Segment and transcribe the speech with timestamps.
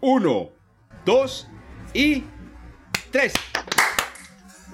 [0.00, 0.50] Uno,
[1.04, 1.48] dos
[1.92, 2.22] y
[3.10, 3.32] tres.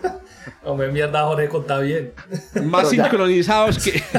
[0.65, 2.13] Hombre, mierda, Jorge, contá bien.
[2.65, 4.03] Más sincronizados que.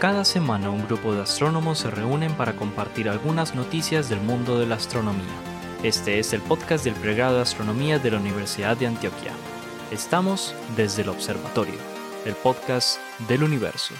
[0.00, 4.66] Cada semana un grupo de astrónomos se reúnen para compartir algunas noticias del mundo de
[4.66, 5.24] la astronomía.
[5.82, 9.32] Este es el podcast del pregrado de astronomía de la Universidad de Antioquia.
[9.90, 11.76] Estamos desde el observatorio,
[12.24, 12.98] el podcast
[13.28, 13.94] del universo.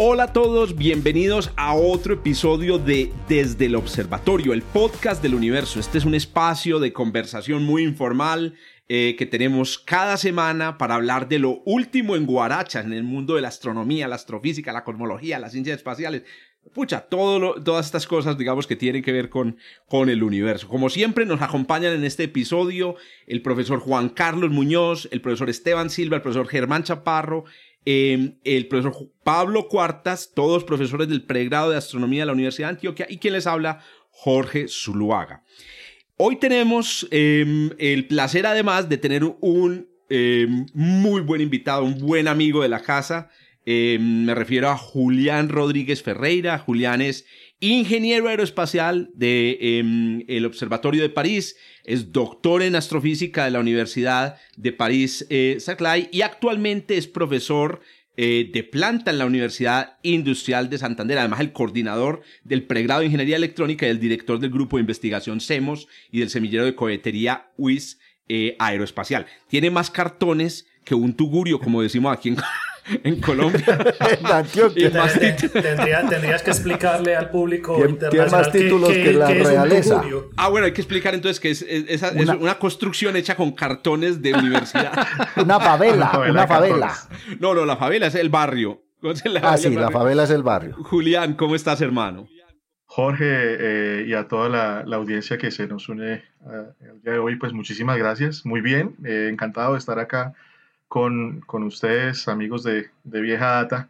[0.00, 5.80] Hola a todos, bienvenidos a otro episodio de Desde el Observatorio, el podcast del universo.
[5.80, 8.54] Este es un espacio de conversación muy informal
[8.88, 13.34] eh, que tenemos cada semana para hablar de lo último en Guarachas, en el mundo
[13.34, 16.22] de la astronomía, la astrofísica, la cosmología, las ciencias espaciales.
[16.72, 19.56] Pucha, todas estas cosas, digamos, que tienen que ver con,
[19.88, 20.68] con el universo.
[20.68, 22.94] Como siempre, nos acompañan en este episodio
[23.26, 27.46] el profesor Juan Carlos Muñoz, el profesor Esteban Silva, el profesor Germán Chaparro,
[27.90, 32.74] Em, el profesor Pablo Cuartas, todos profesores del pregrado de astronomía de la Universidad de
[32.74, 33.80] Antioquia, y quien les habla,
[34.10, 35.42] Jorge Zuluaga.
[36.18, 42.28] Hoy tenemos em, el placer además de tener un em, muy buen invitado, un buen
[42.28, 43.30] amigo de la casa.
[43.64, 46.58] me refiero a Julián Rodríguez Ferreira.
[46.58, 47.24] Julián es
[47.60, 54.72] ingeniero aeroespacial del el Observatorio de París es doctor en astrofísica de la Universidad de
[54.72, 57.80] París eh, Saclay y actualmente es profesor
[58.16, 63.06] eh, de planta en la Universidad Industrial de Santander, además el coordinador del pregrado de
[63.06, 67.52] Ingeniería Electrónica y el director del grupo de investigación CEMOS y del semillero de cohetería
[67.56, 67.98] WIS
[68.28, 69.26] eh, Aeroespacial.
[69.48, 72.36] Tiene más cartones que un tugurio, como decimos aquí en,
[73.04, 73.64] en Colombia.
[74.18, 74.90] en Antioquia.
[76.08, 78.10] tendrías que explicarle al público internacional.
[78.10, 80.02] Tiene más títulos que, la realeza.
[80.36, 82.02] Ah, bueno, hay que explicar entonces que es,
[82.38, 84.92] una, construcción hecha con cartones de universidad.
[85.36, 86.94] una favela, una favela.
[87.40, 88.82] No, no, la favela es el barrio.
[89.42, 90.76] ah, sí, la favela es el barrio.
[90.84, 92.28] Julián, ¿cómo estás, hermano?
[92.90, 97.18] Jorge eh, y a toda la, audiencia que se nos une uh, el día de
[97.18, 98.46] hoy, pues muchísimas gracias.
[98.46, 100.34] Muy bien, eh, encantado de estar acá
[100.88, 103.88] con, con ustedes, amigos de, de, Vieja Data,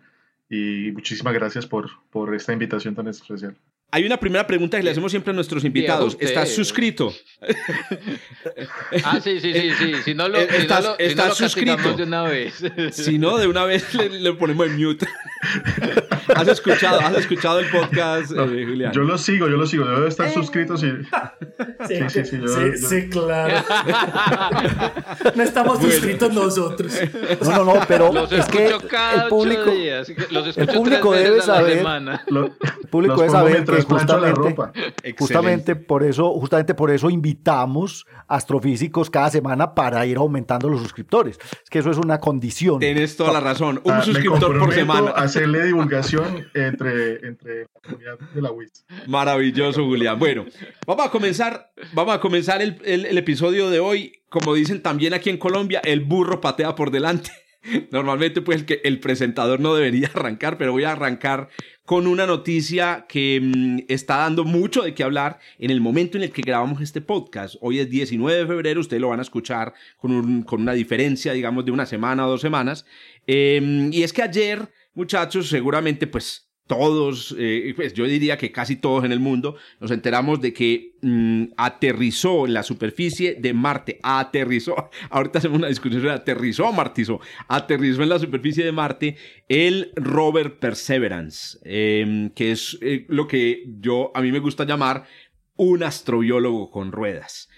[0.50, 3.56] y muchísimas gracias por, por esta invitación tan especial.
[3.90, 6.18] Hay una primera pregunta que le hacemos siempre a nuestros invitados.
[6.20, 7.10] ¿Estás suscrito?
[9.02, 9.92] ah, sí, sí, sí, sí.
[10.04, 12.62] Si no lo, ¿Estás, si no lo, suscrito de una vez.
[12.92, 15.06] si no, de una vez le, ponemos en mute.
[16.34, 18.92] ¿Has escuchado, ¿Has escuchado el podcast, eh, Julián?
[18.92, 19.84] Yo lo sigo, yo lo sigo.
[19.84, 20.76] Debo estar suscrito.
[20.76, 20.92] Sí,
[21.88, 22.24] sí, sí.
[22.24, 23.64] Sí, sí, sí claro.
[25.34, 26.92] no estamos suscritos nosotros.
[27.42, 31.78] No, no, no, pero es que el público, el público debe saber.
[31.78, 39.74] el público debe saber justamente, justamente por eso, justamente por eso invitamos astrofísicos cada semana
[39.74, 41.38] para ir aumentando los suscriptores.
[41.62, 42.78] Es que eso es una condición.
[42.78, 43.80] Tienes toda la razón.
[43.84, 45.12] Un ah, suscriptor por semana.
[45.38, 48.84] Hacerle divulgación entre, entre la comunidad de la WIS.
[49.06, 50.18] Maravilloso, Julián.
[50.18, 50.46] Bueno,
[50.84, 54.20] vamos a comenzar, vamos a comenzar el, el episodio de hoy.
[54.30, 57.30] Como dicen también aquí en Colombia, el burro patea por delante.
[57.92, 61.48] Normalmente pues el, que el presentador no debería arrancar, pero voy a arrancar
[61.84, 66.24] con una noticia que mm, está dando mucho de qué hablar en el momento en
[66.24, 67.56] el que grabamos este podcast.
[67.60, 71.64] Hoy es 19 de febrero, ustedes lo van a escuchar con, con una diferencia, digamos,
[71.64, 72.84] de una semana o dos semanas.
[73.26, 78.76] Em, y es que ayer, muchachos, seguramente pues todos, eh, pues yo diría que casi
[78.76, 83.98] todos en el mundo, nos enteramos de que mm, aterrizó en la superficie de Marte,
[84.02, 89.16] aterrizó, ahorita hacemos una discusión de aterrizó martizó, aterrizó en la superficie de Marte
[89.48, 95.06] el rover Perseverance, em, que es eh, lo que yo, a mí me gusta llamar
[95.56, 97.48] un astrobiólogo con ruedas.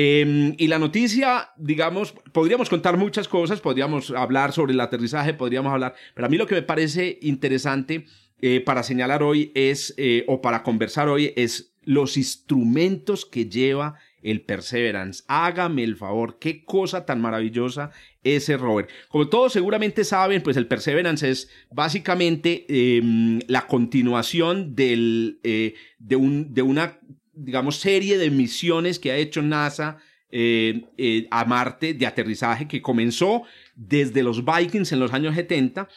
[0.00, 5.72] Em, y la noticia, digamos, podríamos contar muchas cosas, podríamos hablar sobre el aterrizaje, podríamos
[5.72, 8.06] hablar, pero a mí lo que me parece interesante
[8.40, 13.96] eh, para señalar hoy es, eh, o para conversar hoy, es los instrumentos que lleva
[14.22, 15.24] el Perseverance.
[15.26, 17.90] Hágame el favor, qué cosa tan maravillosa
[18.22, 18.86] ese rover.
[19.08, 26.14] Como todos seguramente saben, pues el Perseverance es básicamente em, la continuación del, eh, de,
[26.14, 27.00] un, de una,
[27.38, 29.98] digamos, serie de misiones que ha hecho NASA
[31.30, 33.44] a Marte de aterrizaje que comenzó
[33.74, 35.88] desde los Vikings en los años 70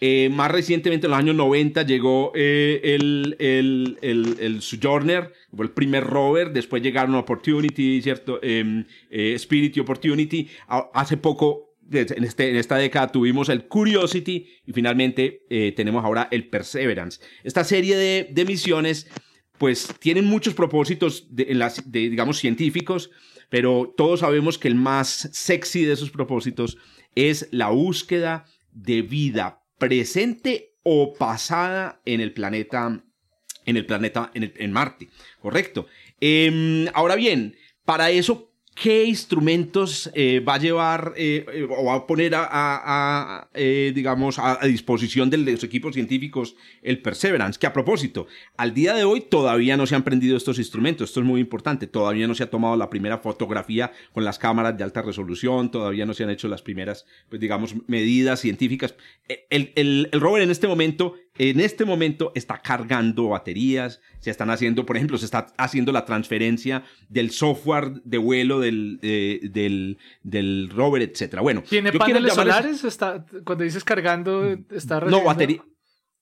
[0.00, 5.66] eh, más recientemente, en los años 90, llegó eh, el, el, el, el, Sojourner, fue
[5.66, 8.40] el primer rover, después llegaron Opportunity, ¿cierto?
[8.42, 10.48] Em, eh, Spirit y Opportunity.
[10.94, 15.42] hace poco, en, este, en esta década, tuvimos el Curiosity y finalmente
[15.76, 17.20] tenemos ahora el Perseverance.
[17.44, 19.06] Esta serie de, de misiones,
[19.60, 23.10] pues, tienen muchos propósitos, digamos, científicos,
[23.50, 26.78] pero todos sabemos que el más sexy de esos propósitos
[27.14, 33.04] es la búsqueda de vida presente o pasada en el planeta,
[33.66, 35.10] en el planeta, en, Marte,
[35.42, 35.86] ¿correcto?
[36.22, 37.54] Em, ahora bien,
[37.84, 38.49] para eso
[38.80, 44.58] ¿Qué instrumentos eh, va a llevar eh, eh, o va a poner a, digamos, a,
[44.66, 47.58] disposición de los equipos científicos el Perseverance?
[47.60, 51.10] Que a propósito, al día de hoy todavía no se han prendido estos instrumentos.
[51.10, 51.88] Esto es muy importante.
[51.88, 55.70] Todavía no se ha tomado la primera fotografía con las cámaras de alta resolución.
[55.70, 58.94] Todavía no se han hecho las primeras, pues, digamos, medidas científicas.
[59.50, 61.16] El, el, el rover en este momento
[61.48, 66.04] en este momento está cargando baterías, se están haciendo, por ejemplo, se está haciendo la
[66.04, 71.38] transferencia del software de vuelo del, eh, del, del, rover, etc.
[71.40, 72.84] Bueno, ¿tiene paneles solares?
[72.84, 75.64] Está, cuando dices cargando, está No, batería.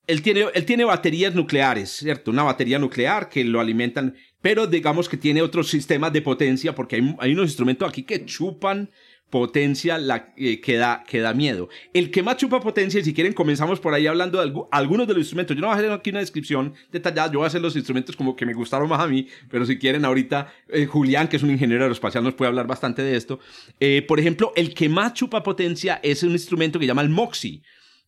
[0.06, 2.30] Él tiene, él tiene baterías nucleares, ¿cierto?
[2.30, 6.94] Una batería nuclear que lo alimentan, pero digamos que tiene otros sistemas de potencia porque
[6.94, 8.88] hay, hay unos instrumentos aquí que chupan
[9.30, 11.04] potencia la, eh, que, da,
[11.34, 11.68] miedo.
[11.92, 15.14] El que más chupa potencia, y si quieren comenzamos por ahí hablando de algunos de
[15.14, 15.54] los instrumentos.
[15.54, 18.16] Yo no voy a hacer aquí una descripción detallada, yo voy a hacer los instrumentos
[18.16, 21.42] como que me gustaron más a mí, pero si quieren ahorita eh, Julián, que es
[21.42, 23.38] un ingeniero aeroespacial, nos puede hablar bastante de esto.
[23.80, 27.62] Eh, por ejemplo, el que más chupa potencia es un instrumento que llama el MOXIE,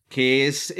[0.09, 0.73] que es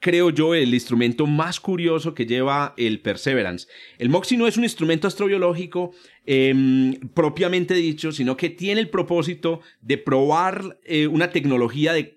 [0.00, 3.66] creo yo, el instrumento más curioso que lleva el Perseverance.
[3.98, 5.92] El MOXIE no es un instrumento astrobiológico
[6.26, 12.16] em, propiamente dicho, sino que tiene el propósito de probar eh, una tecnología de,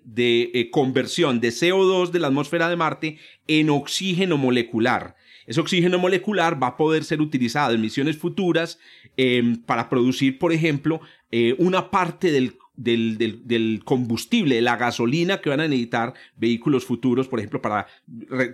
[0.54, 3.18] eh, conversión de CO2 de la atmósfera de Marte
[3.48, 5.16] en oxígeno molecular.
[5.46, 8.78] Ese oxígeno molecular va a poder ser utilizado en misiones futuras
[9.16, 11.00] em, para producir, por ejemplo,
[11.32, 16.84] eh, una parte del del, del, combustible, de la gasolina que van a necesitar vehículos
[16.84, 17.86] futuros, por ejemplo, para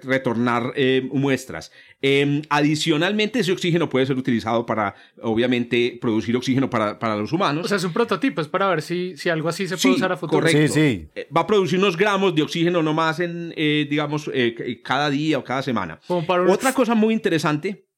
[0.02, 1.70] retornar eh, muestras.
[2.00, 7.64] Em, adicionalmente, ese oxígeno puede ser utilizado para, obviamente, producir oxígeno para, para, los humanos.
[7.64, 10.12] O sea, es un prototipo, es para ver si, si algo así se puede usar
[10.12, 10.40] a futuro.
[10.40, 10.74] Correcto.
[10.74, 11.08] Sí, sí.
[11.14, 14.30] Eh, va a producir unos gramos de oxígeno nomás en, eh, digamos,
[14.82, 16.00] cada día o cada semana.
[16.08, 17.88] Otra cosa muy interesante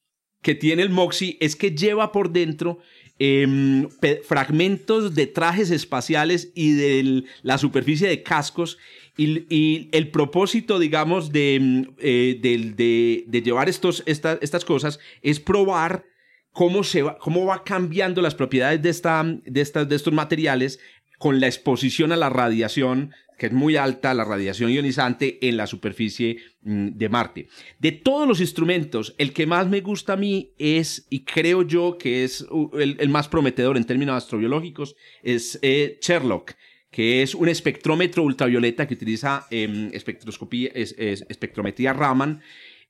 [0.43, 2.79] que tiene el MOXIE es que lleva por dentro
[3.23, 3.87] Em,
[4.25, 8.79] fragmentos de trajes espaciales y de la superficie de cascos.
[9.19, 16.07] Y, el propósito, digamos, de, em, eh, llevar estos, estas cosas es probar
[16.53, 20.81] cómo, se va, cómo va cambiando las propiedades de, esta, de, de estos materiales
[21.19, 25.67] con la exposición a la radiación que es muy alta la radiación ionizante en la
[25.67, 27.49] superficie mm, de Marte.
[27.79, 31.97] De todos los instrumentos, el que más me gusta a mí es, y creo yo
[31.97, 32.47] que es
[32.79, 36.53] el, más prometedor en términos astrobiológicos, es eh, Sherlock
[36.91, 42.43] que es un espectrómetro ultravioleta que utiliza em, espectroscopía, espectrometría Raman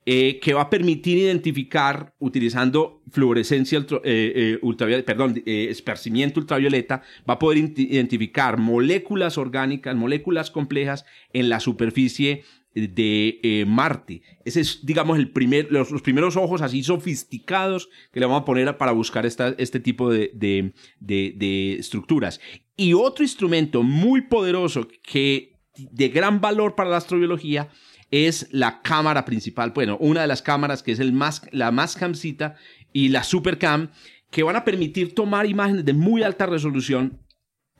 [0.06, 7.34] eh, que va a permitir identificar, utilizando fluorescencia eh, eh, ultravioleta, perdón, esparcimiento ultravioleta, va
[7.34, 11.04] a poder identificar moléculas orgánicas, moléculas complejas
[11.34, 12.44] en la superficie
[12.74, 14.22] de Marte.
[14.44, 18.78] Ese es, digamos, el primer, los, primeros ojos así sofisticados que le vamos a poner
[18.78, 22.40] para buscar esta, este tipo de, de, de estructuras.
[22.74, 27.68] Y otro instrumento muy poderoso que de gran valor para la astrobiología
[28.10, 31.96] es la cámara principal, bueno, una de las cámaras que es el más, la más
[31.96, 32.56] camcita
[32.92, 33.90] y la supercam,
[34.30, 37.20] que van a permitir tomar imágenes de muy alta resolución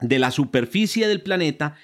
[0.01, 1.77] de la superficie del planeta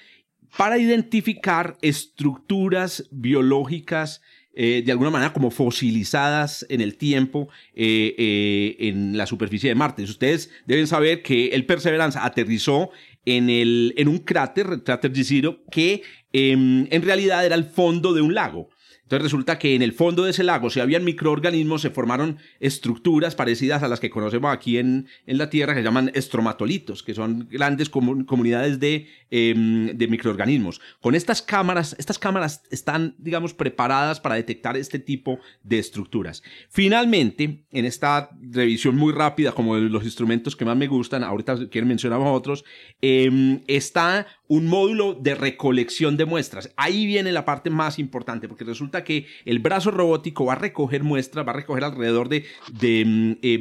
[0.57, 4.21] para identificar estructuras biológicas
[4.59, 9.75] eh, de alguna manera como fosilizadas en el tiempo eh, eh, en la superficie de
[9.75, 10.01] Marte.
[10.01, 12.89] Ustedes deben saber que el Perseverance aterrizó
[13.27, 18.13] en, el, en un cráter, el cráter Jezero, que em, en realidad era el fondo
[18.13, 18.69] de un lago.
[19.07, 23.35] Entonces resulta que en el fondo de ese lago, si habían microorganismos, se formaron estructuras
[23.35, 27.13] parecidas a las que conocemos aquí en, en la Tierra, que se llaman estromatolitos, que
[27.13, 30.81] son grandes comunidades de, em, de, microorganismos.
[30.99, 36.43] Con estas cámaras, estas cámaras están, digamos, preparadas para detectar este tipo de estructuras.
[36.69, 41.69] Finalmente, en esta revisión muy rápida, como de los instrumentos que más me gustan, ahorita
[41.69, 42.65] quiero mencionar otros,
[43.01, 46.71] em, está un módulo de recolección de muestras.
[46.77, 51.03] Ahí viene la parte más importante, porque resulta que el brazo robótico va a recoger
[51.03, 53.03] muestras, va a recoger alrededor de, de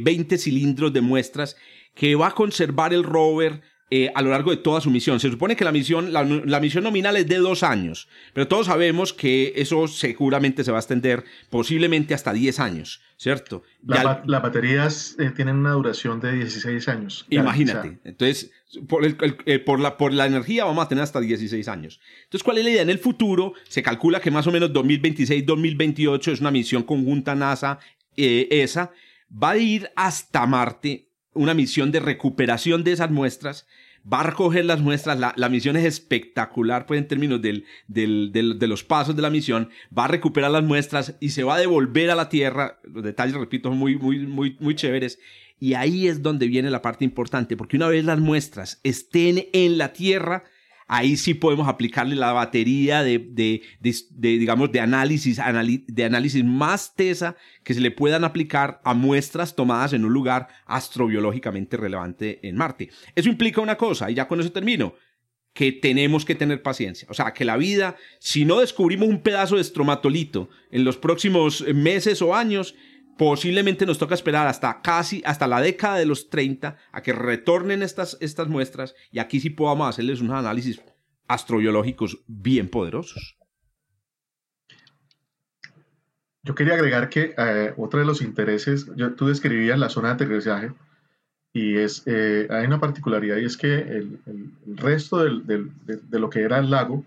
[0.01, 1.57] 20 mm, eh, cilindros de muestras
[1.95, 5.21] que va a conservar el rover eh, a lo largo de toda su misión.
[5.21, 9.13] Se supone que la misión, la, misión nominal es de dos años, pero todos sabemos
[9.13, 13.63] que eso seguramente se va a extender posiblemente hasta 10 años, ¿cierto?
[13.85, 17.27] las baterías eh, tienen una duración de 16 años.
[17.31, 18.01] Imagínate.
[18.03, 18.51] Entonces,
[18.89, 22.01] por, eh, por, la, por la energía vamos a tener hasta 16 años.
[22.25, 22.83] Entonces, ¿cuál es la idea?
[22.83, 28.91] En el futuro se calcula que más o menos 2026-2028 es una misión conjunta NASA-ESA.
[29.31, 33.67] va a ir hasta Marte una misión de recuperación de esas muestras.
[34.11, 38.85] Va a recoger las muestras, la, misión es espectacular pues en términos del, de los
[38.85, 42.15] pasos de la misión, va a recuperar las muestras y se va a devolver a
[42.15, 45.19] la Tierra, los detalles repito son muy, muy, muy, muy chéveres,
[45.59, 49.77] y ahí es donde viene la parte importante, porque una vez las muestras estén en
[49.77, 50.45] la Tierra,
[50.87, 53.63] ahí sí podemos aplicarle la batería de, de,
[54.19, 55.41] digamos, de análisis,
[55.87, 60.49] de análisis más tesa que se le puedan aplicar a muestras tomadas en un lugar
[60.67, 62.91] astrobiológicamente relevante en Marte.
[63.15, 64.95] Eso implica una cosa, y ya con eso termino,
[65.53, 67.09] que tenemos que tener paciencia.
[67.11, 71.65] O sea, que la vida, si no descubrimos un pedazo de estromatolito en los próximos
[71.75, 72.75] meses o años,
[73.19, 77.83] Posiblemente nos toca esperar hasta casi, hasta la década de los 30 a que retornen
[77.83, 80.83] estas, estas muestras y aquí sí podamos hacerles unos análisis
[81.27, 83.39] astrobiológicos bien poderosos.
[86.43, 90.73] Yo quería agregar que eh, otro de los intereses, tú describías la zona de aterrizaje
[91.53, 94.21] y es, eh, hay una particularidad y es que el,
[94.67, 97.05] resto de, de lo que era el lago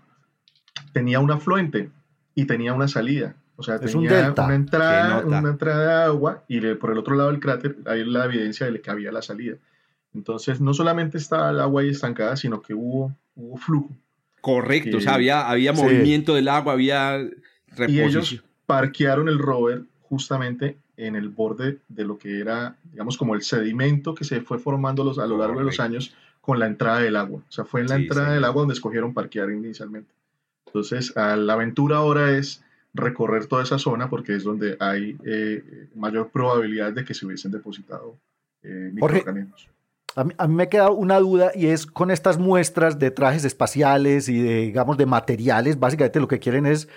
[0.92, 1.88] tenía un afluente
[2.34, 3.36] y tenía una salida.
[3.60, 7.40] O sea, tenía una entrada, una entrada de agua y por el otro lado del
[7.40, 9.56] cráter hay la evidencia de que había la salida.
[10.14, 13.90] Entonces, no solamente estaba el agua ahí estancada, sino que hubo, hubo flujo.
[14.40, 17.18] Correcto, o sea, había, había movimiento del agua, había
[17.68, 17.90] reposición.
[17.90, 23.34] Y ellos parquearon el rover justamente en el borde de lo que era, digamos, como
[23.34, 27.00] el sedimento que se fue formando a lo largo de los años con la entrada
[27.00, 27.40] del agua.
[27.46, 30.14] O sea, fue en la entrada del agua donde escogieron parquear inicialmente.
[30.66, 36.30] Entonces, la aventura ahora es recorrer toda esa zona porque es donde hay eh, mayor
[36.30, 38.18] probabilidad de que se hubiesen depositado
[38.62, 39.68] eh, microorganismos.
[40.16, 43.44] A mí, a mí, me queda una duda y es con estas muestras de trajes
[43.44, 46.88] espaciales y de, digamos, de materiales, básicamente lo que quieren es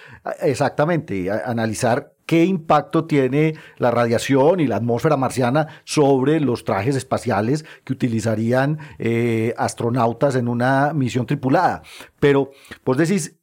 [0.42, 7.66] exactamente analizar qué impacto tiene la radiación y la atmósfera marciana sobre los trajes espaciales
[7.84, 11.84] que utilizarían eh, astronautas en una misión tripulada.
[12.20, 12.52] Pero
[12.86, 13.36] vos decís,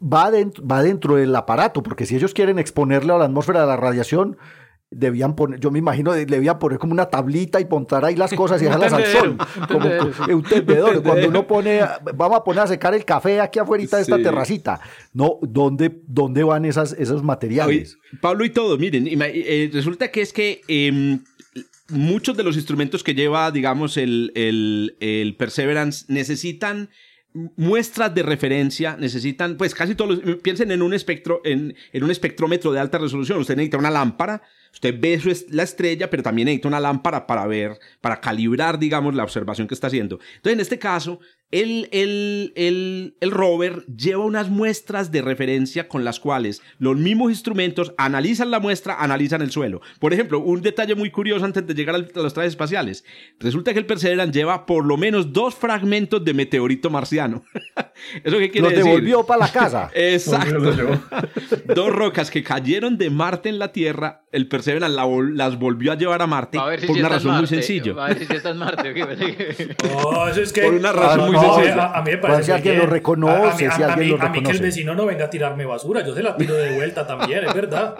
[0.00, 3.66] va dentro, va dentro del aparato, porque si ellos quieren exponerle a la atmósfera de
[3.66, 4.36] la radiación,
[4.90, 8.60] debían poner, yo me imagino, debían poner como una tablita y montar ahí las cosas
[8.62, 9.36] y dejarlas al sol.
[9.68, 9.88] Como
[10.34, 11.02] un tendedor.
[11.02, 11.80] Cuando uno pone,
[12.14, 14.80] vamos a poner a secar el café aquí afuera de esta terracita.
[15.12, 17.98] No, ¿dónde, dónde van esas, esos materiales?
[18.20, 21.22] Pablo y todo, miren, eh, resulta que es que em,
[21.90, 26.88] muchos de los instrumentos que lleva, digamos, el, el, el Perseverance necesitan
[27.56, 32.72] muestras de referencia necesitan, pues casi todos piensen en un espectro, en, en, un espectrómetro
[32.72, 33.38] de alta resolución.
[33.38, 34.42] Usted necesita una lámpara,
[34.78, 35.20] usted ve
[35.50, 39.74] la estrella, pero también necesita una lámpara para ver, para calibrar, digamos, la observación que
[39.74, 40.20] está haciendo.
[40.36, 41.18] Entonces, en este caso,
[41.50, 47.30] el, el, el, el, rover lleva unas muestras de referencia con las cuales los mismos
[47.30, 49.80] instrumentos analizan la muestra, analizan el suelo.
[49.98, 53.02] Por ejemplo, un detalle muy curioso antes de llegar a los trajes espaciales.
[53.40, 57.42] Resulta que el Perseverance lleva por lo menos dos fragmentos de meteorito marciano.
[58.22, 58.78] ¿Eso qué quiere decir?
[58.84, 59.90] Los devolvió para la casa.
[59.94, 61.00] Exacto.
[61.74, 66.22] dos rocas que cayeron de Marte en la Tierra, el Perseverance las volvió a llevar
[66.22, 67.92] a Marte por una razón muy sencilla.
[67.98, 68.94] A ver si está en Marte.
[69.94, 70.62] oh, eso es que...
[70.62, 74.16] Por una razón muy a, mí me parece si alguien lo reconoce, si alguien lo
[74.16, 74.26] reconoce.
[74.26, 76.74] A mí que el vecino no venga a tirarme basura, yo se la tiro de
[76.74, 77.96] vuelta también, es verdad.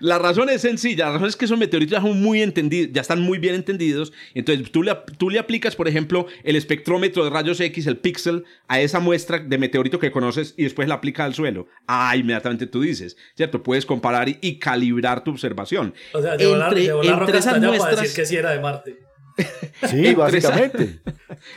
[0.00, 3.00] La razón es sencilla, la razón es que esos meteoritos ya son muy entendidos, ya
[3.00, 4.12] están muy bien entendidos.
[4.34, 8.44] Entonces tú le, tú le aplicas, por ejemplo, el espectrómetro de rayos X, el píxel,
[8.68, 11.68] a esa muestra de meteorito que conoces y después la aplica al suelo.
[11.86, 13.62] Ah, inmediatamente tú dices, ¿cierto?
[13.62, 15.63] Puedes comparar y, calibrar tu observación.
[16.12, 18.00] O sea, entre, entre esas muestras...
[18.00, 18.98] decir que sí era de Marte.
[19.88, 21.00] Sí, básicamente.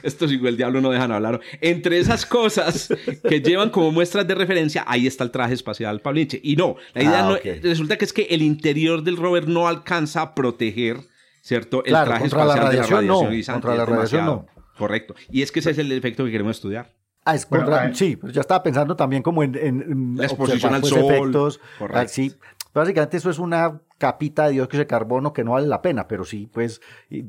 [0.03, 1.39] Esto sí, el diablo no dejan hablar.
[1.61, 2.89] Entre esas cosas
[3.27, 7.03] que llevan como muestras de referencia, ahí está el traje espacial Pablo Y no, la
[7.03, 10.97] idea ah, no, resulta que es que el interior del rover no alcanza a proteger,
[11.41, 11.83] ¿cierto?
[11.85, 13.29] El traje espacial la radiación, no.
[13.45, 14.47] Contra la radiación no.
[14.77, 15.15] Correcto.
[15.31, 16.93] Y es que ese es el efecto que queremos estudiar.
[17.25, 20.93] Ah, es contra, sí, pues ya estaba pensando también como en, la exposición al pues,
[20.93, 21.11] sol.
[21.11, 22.07] Efectos, correcto.
[22.07, 22.33] sí,
[22.73, 26.23] básicamente eso es una capita de dióxido de carbono que no vale la pena, pero
[26.23, 26.81] sí, pues,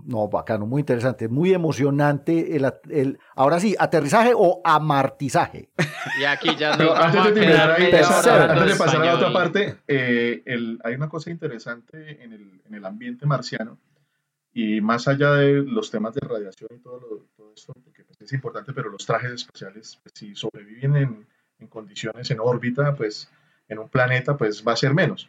[0.04, 5.70] no, bacano, muy interesante, muy emocionante el, el ahora sí, aterrizaje o amartizaje.
[6.20, 6.94] Y aquí ya no.
[6.94, 11.08] antes de terminar ahí, antes de pasar a la otra parte, eh, el, hay una
[11.08, 13.78] cosa interesante en el, en el, ambiente marciano
[14.52, 18.20] y más allá de los temas de radiación y todo, lo, todo esto, porque pues,
[18.20, 21.26] es importante, pero los trajes espaciales, pues, si sobreviven en,
[21.60, 23.30] en condiciones en órbita, pues
[23.68, 25.28] en un planeta, pues va a ser menos.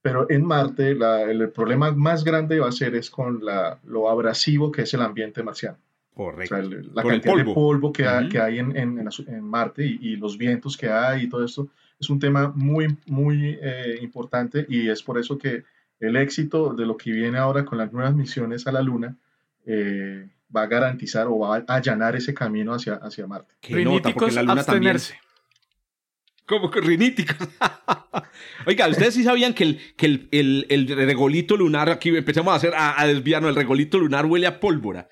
[0.00, 4.70] Pero en Marte el problema más grande va a ser es con la, lo abrasivo
[4.70, 5.78] que es el ambiente marciano.
[6.14, 6.56] Correcto.
[6.56, 10.36] O sea, la cantidad de polvo que, que hay en, en, en Marte y, los
[10.36, 15.02] vientos que hay y todo esto es un tema muy, muy eh, importante y es
[15.02, 15.64] por eso que
[16.00, 19.16] el éxito de lo que viene ahora con las nuevas misiones a la Luna
[19.66, 23.54] eh, va a garantizar o va a allanar ese camino hacia, hacia Marte.
[23.60, 25.18] Que nota, porque la Luna abstenerse.
[26.48, 27.36] Como riníticos.
[28.66, 32.72] Oiga, ¿ustedes sí sabían que el, que el, el, regolito lunar, aquí empezamos a hacer,
[32.74, 35.10] a, desviarnos, el regolito lunar huele a pólvora?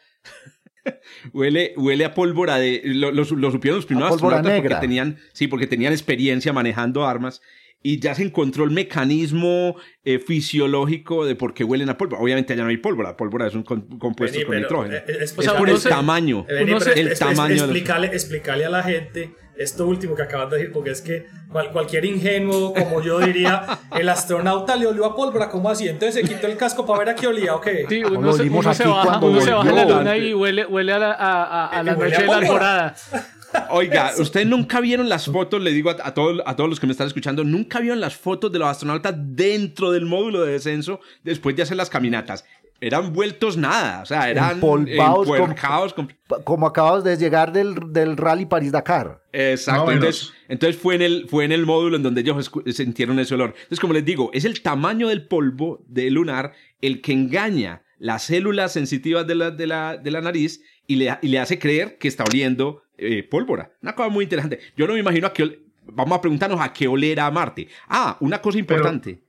[1.34, 2.80] huele, huele a pólvora de.
[2.84, 7.42] Lo, lo, supieron los primeros astronautas porque tenían, sí, porque tenían experiencia manejando armas
[7.82, 12.20] y ya se encontró el mecanismo eh, fisiológico de por qué huelen a pólvora.
[12.20, 14.96] Obviamente allá no hay pólvora, la pólvora es un compuesto con nitrógeno.
[14.96, 16.46] Eh, eh, es, por el tamaño.
[16.48, 17.64] el tamaño.
[17.64, 21.26] Explicarle, a la gente esto último que acabas de decir, porque es que
[21.72, 23.66] cualquier ingenuo, como yo diría,
[23.98, 25.88] el astronauta le olió a pólvora, ¿cómo así?
[25.88, 27.68] Entonces se quitó el casco para ver a qué olía, ¿ok?
[27.88, 28.48] Sí, uno, se,
[28.86, 32.22] baja, uno se baja la luna y huele, huele a la, a, a, la noche
[32.22, 32.96] de la alborada.
[33.70, 36.92] Oiga, ustedes nunca vieron las fotos, le digo a, todos, a todos los que me
[36.92, 41.56] están escuchando, nunca vieron las fotos de los astronautas dentro del módulo de descenso después
[41.56, 42.44] de hacer las caminatas.
[42.80, 46.08] Eran vueltos nada, o sea, eran empolvados, como,
[46.44, 49.22] como acabas de llegar del, del Rally París-Dakar.
[49.32, 53.34] Exacto, entonces, entonces, fue, en el, fue en el módulo en donde ellos sintieron ese
[53.34, 53.54] olor.
[53.56, 56.52] Entonces, como les digo, es el tamaño del polvo de lunar
[56.82, 61.16] el que engaña las células sensitivas de la, de la, de la nariz y le,
[61.22, 63.72] y le hace creer que está oliendo eh, pólvora.
[63.82, 64.60] Una cosa muy interesante.
[64.76, 65.60] Yo no me imagino a qué.
[65.84, 67.68] Vamos a preguntarnos a qué olera a Marte.
[67.88, 69.22] Ah, una cosa importante.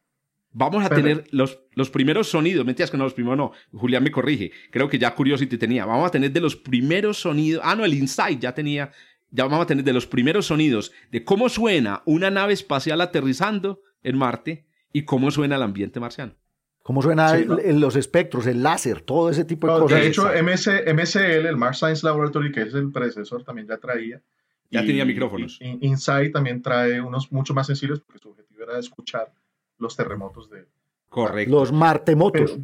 [0.57, 2.65] Vamos a tener los, los primeros sonidos.
[2.65, 3.51] Mentiras que no, los primeros no.
[3.79, 4.51] Julián me corrige.
[4.71, 5.85] Creo que ya Curiosity tenía.
[5.85, 7.61] Vamos a tener de los primeros sonidos.
[7.63, 8.91] Ah, no, el Insight ya tenía.
[9.29, 13.81] Ya vamos a tener de los primeros sonidos de cómo suena una nave espacial aterrizando
[14.01, 16.33] en Marte y cómo suena el ambiente marciano.
[16.81, 19.99] ¿Cómo suena los espectros, el láser, todo ese tipo de cosas?
[19.99, 24.23] De hecho, MSL, el Mars Science Laboratory, que es el predecesor, también ya traía.
[24.71, 25.59] Ya tenía micrófonos.
[25.61, 29.31] Insight también trae unos mucho más sensibles porque su objetivo era escuchar
[29.79, 30.65] los terremotos de...
[31.09, 31.51] Correcto.
[31.51, 32.57] Los martemotos.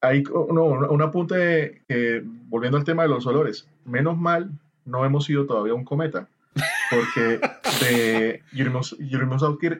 [0.00, 1.82] hay no, un apunte,
[2.48, 3.66] volviendo al tema de los olores.
[3.84, 4.50] Menos mal
[4.84, 6.28] no hemos ido todavía un cometa.
[6.90, 7.40] Porque
[7.80, 8.96] de Yurimos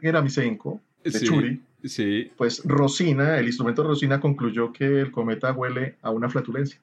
[0.01, 2.33] Geramisenko, de Churi, Sí.
[2.37, 6.81] Pues Rosina, el instrumento de Rosina concluyó que el cometa huele a una flatulencia.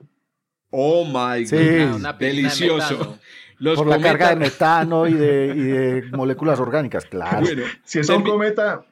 [0.70, 3.18] Oh my god, delicioso.
[3.76, 7.46] Por la carga de metano y de, moléculas orgánicas, claro.
[7.84, 8.86] si es un cometa,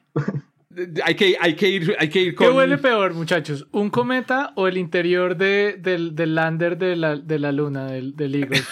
[1.04, 2.46] hay que, hay que ir, hay que ir con...
[2.46, 3.66] ¿Qué huele peor, muchachos?
[3.72, 8.16] ¿Un cometa o el interior de, del, del, lander de la, de la luna, del,
[8.16, 8.62] del Eagle?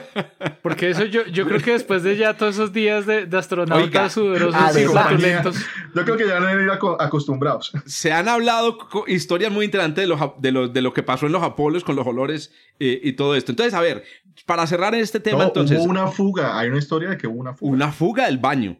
[0.62, 4.12] Porque eso yo, yo creo que después de ya todos esos días de, de astronautas
[4.12, 5.56] sudorosos y flatulentos...
[5.94, 7.72] Yo creo que ya van a ir acostumbrados.
[7.86, 11.32] Se han hablado historias muy interesantes de lo, de lo, de lo que pasó en
[11.32, 13.52] los Apolos con los olores eh, y todo esto.
[13.52, 14.04] Entonces, a ver,
[14.46, 15.78] para cerrar este tema, entonces...
[15.78, 17.72] Hubo una fuga, hay una historia de que hubo una fuga.
[17.72, 18.78] Una fuga del baño.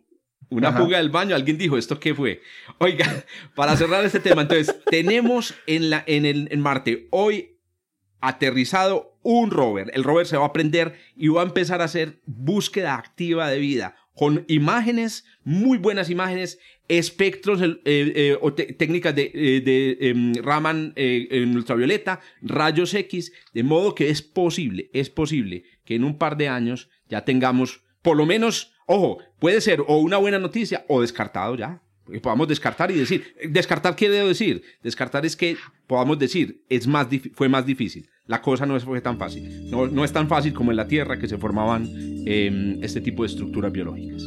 [0.50, 2.42] Una fuga del baño, alguien dijo, ¿esto qué fue?
[2.78, 7.56] Oiga, para cerrar este tema, entonces, tenemos en, la, en, el, en Marte hoy
[8.20, 9.90] aterrizado un rover.
[9.94, 13.58] El rover se va a prender y va a empezar a hacer búsqueda activa de
[13.58, 16.58] vida con imágenes, muy buenas imágenes,
[16.88, 23.62] espectros eh, eh, o técnicas de, eh, de em, Raman en ultravioleta, rayos X, de
[23.62, 28.16] modo que es posible, es posible que en un par de años ya tengamos por
[28.16, 31.80] lo menos Ojo, puede ser o una buena noticia o descartado ya.
[32.10, 33.36] Que podamos descartar y decir.
[33.48, 34.64] ¿Descartar qué debo decir?
[34.82, 38.10] Descartar es que podamos decir, es más fue más difícil.
[38.26, 39.70] La cosa no fue tan fácil.
[39.70, 41.88] No, no es tan fácil como en la Tierra que se formaban
[42.26, 44.24] em, este tipo de estructuras biológicas.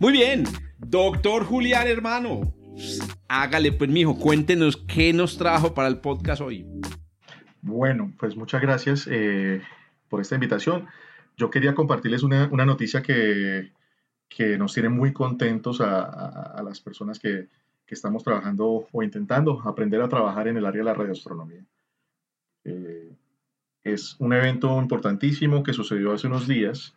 [0.00, 0.44] Muy bien,
[0.78, 2.57] doctor Julián, hermano.
[3.28, 6.66] Hágale, pues, mijo, cuéntenos qué nos trajo para el podcast hoy.
[7.60, 9.60] Bueno, pues muchas gracias eh,
[10.08, 10.86] por esta invitación.
[11.36, 13.72] Yo quería compartirles una, noticia que,
[14.28, 17.48] que, nos tiene muy contentos a, las personas que,
[17.86, 21.64] estamos trabajando o intentando aprender a trabajar en el área de la radioastronomía.
[22.64, 23.16] Eh,
[23.82, 26.94] es un evento importantísimo que sucedió hace unos días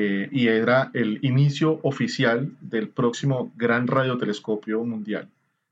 [0.00, 5.28] eh, y era el inicio oficial del próximo gran radiotelescopio mundial.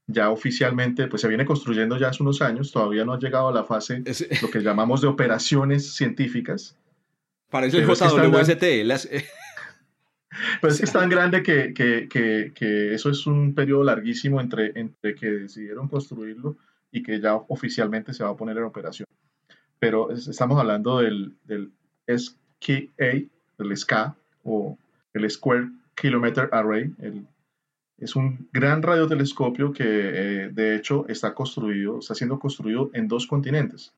[0.08, 3.52] Ya oficialmente, pues se viene construyendo ya hace unos años, todavía no ha llegado a
[3.52, 4.02] la fase,
[4.42, 6.76] lo que llamamos de operaciones científicas.
[7.50, 8.64] Parece el JWST.
[8.84, 9.08] Las...
[10.60, 15.14] Pues es tan grande que, que, que, que, eso es un periodo larguísimo entre, entre
[15.14, 16.58] que decidieron construirlo
[16.92, 19.08] y que ya oficialmente se va a poner en operación.
[19.78, 21.72] Pero estamos hablando del, del
[22.06, 24.14] SKA, el SCA
[24.44, 24.78] o
[25.12, 26.92] el Square Kilometer Array.
[27.98, 33.26] es un gran radiotelescopio que eh, de hecho está construido, está siendo construido en dos
[33.26, 33.92] continentes.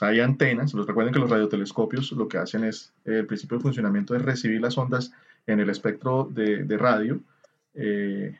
[0.00, 3.62] O hay antenas, recuerden que los radiotelescopios lo que hacen es, eh, el principio de
[3.62, 5.12] funcionamiento es recibir las ondas
[5.46, 7.20] en el espectro de, radio.
[7.74, 8.36] Eh,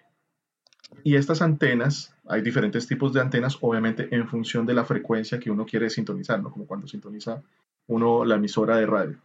[1.03, 5.51] y estas antenas, hay diferentes tipos de antenas, obviamente en función de la frecuencia que
[5.51, 6.51] uno quiere sintonizar, ¿no?
[6.51, 7.43] como cuando sintoniza
[7.87, 9.19] uno la emisora de radio.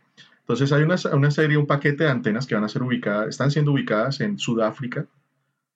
[0.49, 3.51] Entonces hay una, una, serie, un paquete de antenas que van a ser ubicadas, están
[3.51, 5.05] siendo ubicadas en Sudáfrica,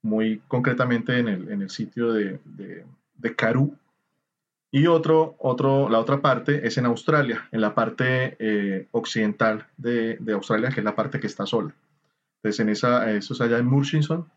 [0.02, 2.84] muy concretamente en el, en el sitio de, de,
[3.16, 3.76] de Karoo,
[4.72, 10.18] y otro, otro, la otra parte es en Australia, en la parte eh, occidental de,
[10.20, 11.76] de, Australia, que es la parte que está sola.
[12.38, 14.28] Entonces, en esa, eso es allá en Murchison.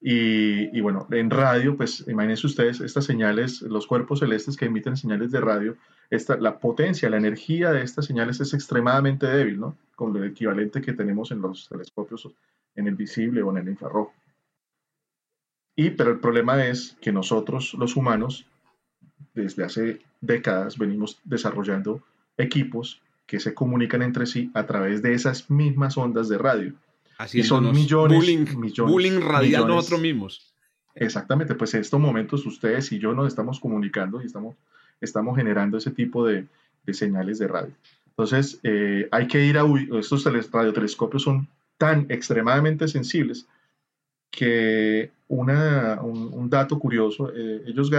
[0.00, 4.96] Y, y, bueno, en radio, pues imagínense ustedes estas señales, los cuerpos celestes que emiten
[4.96, 5.76] señales de radio,
[6.10, 9.76] esta, la potencia, la energía de estas señales es extremadamente débil, ¿no?
[9.96, 12.28] Con el equivalente que tenemos en los telescopios
[12.74, 14.12] en el visible o en el infrarrojo.
[15.76, 18.46] Y, pero el problema es que nosotros, los humanos,
[19.34, 22.02] desde hace décadas venimos desarrollando
[22.36, 26.72] equipos que se comunican entre sí a través de esas mismas ondas de radio.
[27.18, 30.52] Así y son millones, bullying, millones, bullying radial nosotros mismos.
[30.94, 34.54] Exactamente, pues en estos momentos ustedes y yo nos estamos comunicando y estamos,
[35.00, 36.46] estamos generando ese tipo de,
[36.84, 37.72] de señales de radio.
[38.16, 39.64] Entonces, eh, hay que ir a...
[39.98, 41.48] Estos radiotelescopios son
[41.78, 43.46] tan extremadamente sensibles
[44.30, 47.90] que una, un, dato curioso, eh, ellos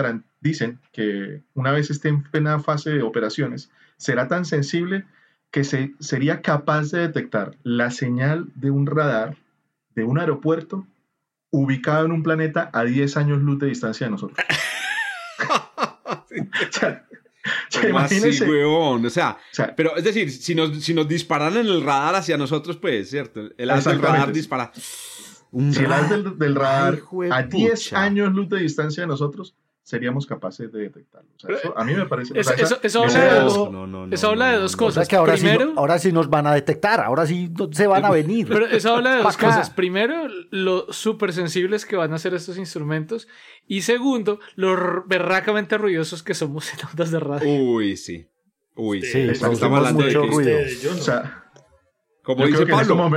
[0.42, 5.06] dicen que una vez esté en plena fase de operaciones, será tan sensible
[5.52, 9.38] que se, sería capaz de detectar la señal de un radar
[9.96, 10.86] de un aeropuerto
[11.52, 14.38] ubicado en un planeta a 10 años luz de distancia de nosotros.
[16.70, 17.06] o sea,
[19.76, 23.42] pero es decir, si nos, si nos disparan en el radar hacia nosotros, pues, ¿cierto?
[23.58, 24.72] El, el radar dispara.
[24.76, 29.56] Si el del, radar a 10 años luz de distancia de nosotros,
[29.86, 31.30] seríamos capaces de detectarlo.
[31.48, 32.34] eso, a mí me parece.
[32.40, 35.08] Eso, habla, de dos, cosas.
[35.08, 38.10] que ahora, Primero, sí, ahora sí nos van a detectar, ahora sí se van a
[38.10, 38.48] venir.
[38.48, 39.70] Pero eso habla de dos cosas.
[39.70, 43.28] Primero, lo súper sensibles que van a ser estos instrumentos.
[43.68, 47.48] Y segundo, lo berracamente ruidosos que somos en ondas de radio.
[47.48, 48.28] Uy, sí.
[48.76, 49.20] Uy, sí.
[49.20, 50.58] estamos hablando de ruido.
[50.94, 51.44] o sea,
[52.24, 53.12] como dice Pablo,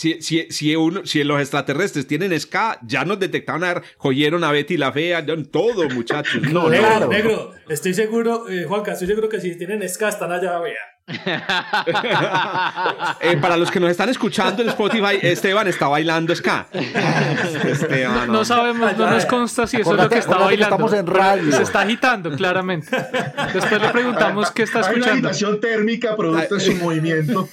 [0.00, 4.50] si, si, si, uno, si los extraterrestres tienen ska, ya nos detectaron a joyeron a
[4.50, 6.40] Betty la Fea, todo, muchachos.
[6.50, 10.58] No, negro, negro, estoy seguro, eh, Juanca, estoy seguro que si tienen ska están allá,
[10.58, 10.89] vea.
[13.20, 16.68] Eh, para los que nos están escuchando en Spotify, Esteban está bailando ska.
[18.28, 20.76] no, sabemos, no nos consta si eso es lo que está bailando.
[20.76, 21.52] Estamos en radio.
[21.52, 22.88] Se está agitando, claramente.
[23.52, 25.06] Después le preguntamos qué está escuchando.
[25.06, 27.48] Hay una agitación térmica producto de su movimiento.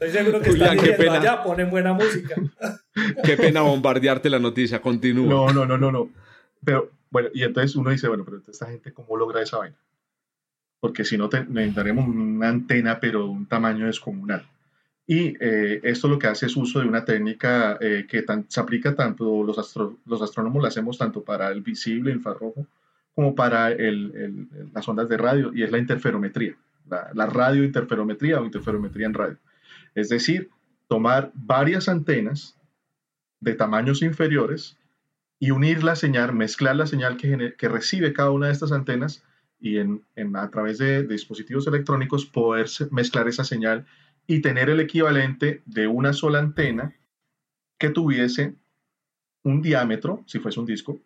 [0.00, 1.14] Estoy seguro que Julián, están pena.
[1.14, 2.34] allá, ponen buena música.
[3.22, 5.28] qué pena bombardearte la noticia, continúa.
[5.28, 6.10] No, no, no, no, no.
[6.64, 9.76] Pero, bueno, y entonces uno dice, bueno, pero esta gente, ¿cómo logra esa vaina?
[10.80, 14.44] Porque si no necesitaremos una antena, pero de un tamaño descomunal.
[15.06, 18.94] Y eh, esto lo que hace es uso de una técnica eh, que se aplica
[18.94, 22.66] tanto, los, los astrónomos la hacemos tanto para el visible, infrarrojo,
[23.14, 23.70] como para
[24.72, 26.54] las ondas de radio, y es la interferometría,
[26.88, 29.36] la, la radiointerferometría o interferometría en radio.
[29.94, 30.48] Es decir,
[30.88, 32.56] tomar varias antenas
[33.40, 34.76] de tamaños inferiores
[35.38, 39.24] y unir la señal, mezclar la señal que, que recibe cada una de estas antenas
[39.60, 40.02] y en,
[40.34, 43.86] a través de, dispositivos electrónicos poder mezclar esa señal
[44.26, 46.94] y tener el equivalente de una sola antena
[47.78, 48.54] que tuviese
[49.42, 50.98] un diámetro, si fuese un disco,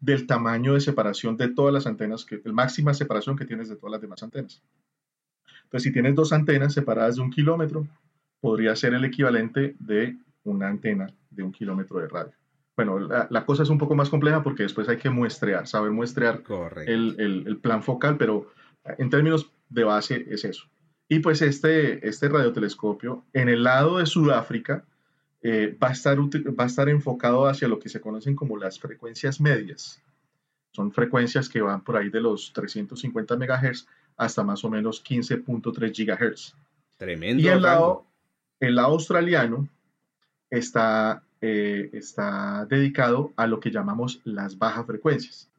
[0.00, 3.76] del tamaño de separación de todas las antenas, que, el máxima separación que tienes de
[3.76, 4.62] todas las demás antenas.
[5.64, 7.86] Entonces, si tienes dos antenas separadas de un kilómetro,
[8.40, 12.32] podría ser el equivalente de una antena de un kilómetro de radio.
[12.78, 16.44] Bueno, la, cosa es un poco más compleja porque después hay que muestrear, saber muestrear
[16.86, 18.52] el, el, plan focal, pero
[18.98, 20.68] en términos de base es eso.
[21.08, 24.84] Y pues este, este radiotelescopio en el lado de Sudáfrica
[25.42, 28.78] eh, va, a estar, va a estar enfocado hacia lo que se conocen como las
[28.78, 30.00] frecuencias medias.
[30.70, 36.06] Son frecuencias que van por ahí de los 350 MHz hasta más o menos 15.3
[36.06, 36.54] GHz.
[36.96, 37.42] Tremendo.
[37.42, 38.06] Y el lado,
[38.60, 39.66] el lado australiano
[40.48, 45.50] está eh, está dedicado a lo que llamamos las bajas frecuencias.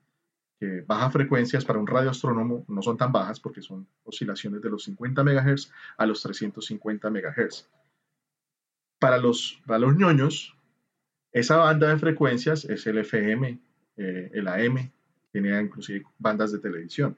[0.60, 4.84] Que bajas frecuencias para un radioastrónomo no son tan bajas porque son oscilaciones de los
[4.84, 7.70] 50 MHz a los 350 MHz.
[9.00, 10.58] Para los, para los ñoños,
[11.32, 13.58] esa banda de frecuencias es el FM,
[13.96, 14.92] eh, el AM,
[15.32, 17.18] tiene inclusive bandas de televisión.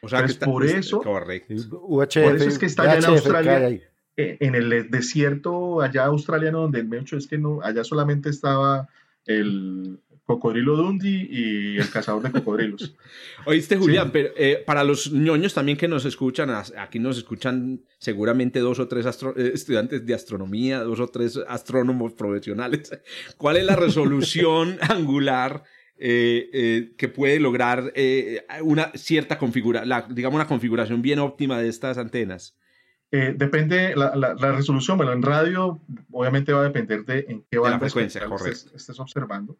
[0.00, 3.91] O sea, que por, eso, por eso es que está allá en Australia.
[4.16, 8.88] Eh, en el desierto allá australiano donde el hecho es que no, allá solamente estaba
[9.24, 12.94] el, Cocodrilo Dundee y El Cazador de Cocodrilos.
[13.46, 18.60] Oíste, Julián, pero eh, para los ñoños también que nos escuchan, aquí nos escuchan seguramente
[18.60, 22.90] dos o tres eh, estudiantes de astronomía, dos o tres astrónomos profesionales.
[23.36, 25.64] ¿Cuál es la resolución angular
[25.98, 27.92] eh, que puede lograr
[28.62, 32.56] una cierta configuración, digamos una configuración bien óptima de estas antenas?
[33.18, 35.78] Depende, la, la, resolución, bueno, en radio
[36.10, 38.22] obviamente va a depender de en qué banda frecuencia,
[38.74, 39.56] estés observando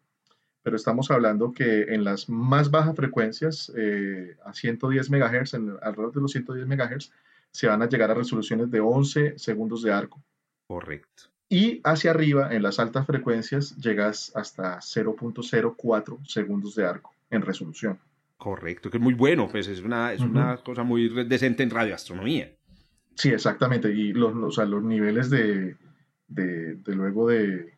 [0.63, 6.13] pero estamos hablando que en las más bajas frecuencias, eh, a 110 MHz, en, alrededor
[6.13, 7.11] de los 110 MHz,
[7.51, 10.23] se van a llegar a resoluciones de 11 segundos de arco.
[10.65, 11.23] Correcto.
[11.49, 17.99] Y hacia arriba, en las altas frecuencias, llegas hasta 0.04 segundos de arco en resolución.
[18.37, 22.51] Correcto, que es muy bueno, pues es una, es una cosa muy decente en radioastronomía.
[23.15, 23.91] Sí, exactamente.
[23.91, 25.75] Y los, los niveles de,
[26.27, 27.73] de, de luego de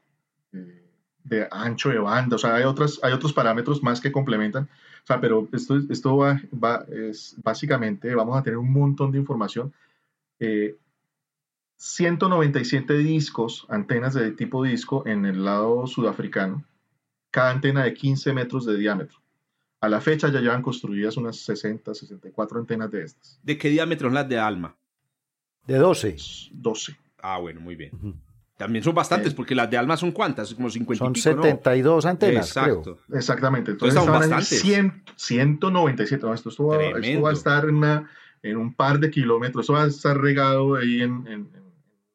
[1.25, 4.69] de ancho de banda, o sea, hay, otras, hay otros parámetros más que complementan,
[5.03, 9.17] o sea, pero esto, esto va, va es, básicamente, vamos a tener un montón de
[9.17, 9.73] información.
[11.77, 16.63] 197 eh, discos, antenas de tipo disco en el lado sudafricano,
[17.31, 19.17] cada antena de 15 metros de diámetro.
[19.81, 23.39] A la fecha ya llevan construidas unas 60, 64 antenas de estas.
[23.43, 24.75] ¿De qué diámetro son las de Alma?
[25.67, 26.15] De 12.
[26.51, 26.97] 12.
[27.21, 27.91] Ah, bueno, muy bien.
[28.57, 32.99] También son bastantes, porque las de Alma son cuántas, como 50 Son 72 antenas, Exacto.
[33.11, 33.71] Exactamente.
[33.71, 34.61] Entonces, son bastantes.
[35.15, 36.15] 197.
[36.15, 38.09] esto, esto, va, a estar en, una,
[38.41, 41.49] en, un par de kilómetros, eso va a estar regado ahí en, en,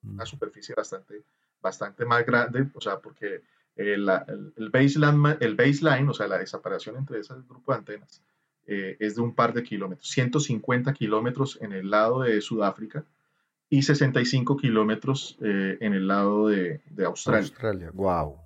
[0.02, 1.22] una superficie bastante,
[1.60, 3.42] bastante más grande, o sea, porque
[3.76, 4.08] el,
[4.56, 8.22] el, baseline, el baseline, o sea, la separación entre ese grupo de antenas,
[8.66, 10.08] eh, es de un par de kilómetros.
[10.08, 13.04] 150 kilómetros en el lado de Sudáfrica,
[13.70, 17.42] y 65 kilómetros eh, en el lado de, de Australia.
[17.42, 18.37] Australia, wow.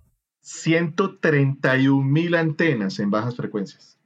[0.42, 3.98] 131 mil antenas en bajas frecuencias.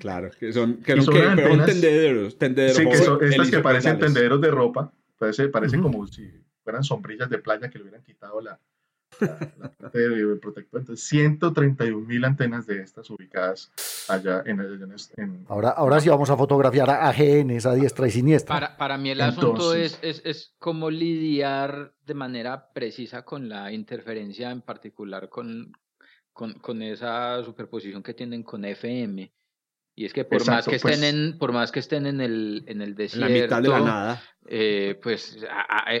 [0.00, 2.76] Claro, que son, que, son que, antenas, tendederos, tendederos.
[2.76, 6.30] Sí, que son estas que parecen tendederos de ropa, parece, parecen como si
[6.62, 8.60] fueran sombrillas de playa que le hubieran quitado la,
[9.20, 10.80] la, parte de protector.
[10.80, 13.72] Entonces, 131 mil antenas de estas ubicadas
[14.08, 18.54] allá en, en, ahora, ahora sí vamos a fotografiar a GNs a diestra y siniestra.
[18.54, 23.72] Para, para mí el asunto es, es, es cómo lidiar de manera precisa con la
[23.72, 25.72] interferencia, en particular con,
[26.32, 29.32] con, con esa superposición que tienen con FM
[30.02, 32.64] y es que por más que estén pues en, por más que estén en el,
[32.66, 35.38] en el desierto, la mitad de la nada, eh, pues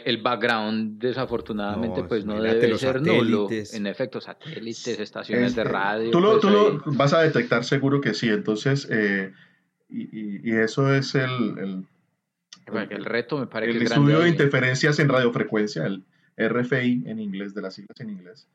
[0.04, 3.48] el background desafortunadamente pues no debe ser nulo.
[3.50, 6.10] En efecto, satélites, estaciones de radio.
[6.10, 8.28] Tú lo, pues, tú lo vas a detectar seguro que sí.
[8.28, 9.32] Entonces, eh,
[9.88, 11.86] y, y, eso es el, el,
[12.90, 13.78] el reto me parece.
[13.78, 16.04] El estudio de interferencias en radiofrecuencia, el
[16.36, 18.48] RFI en inglés, de las siglas en inglés.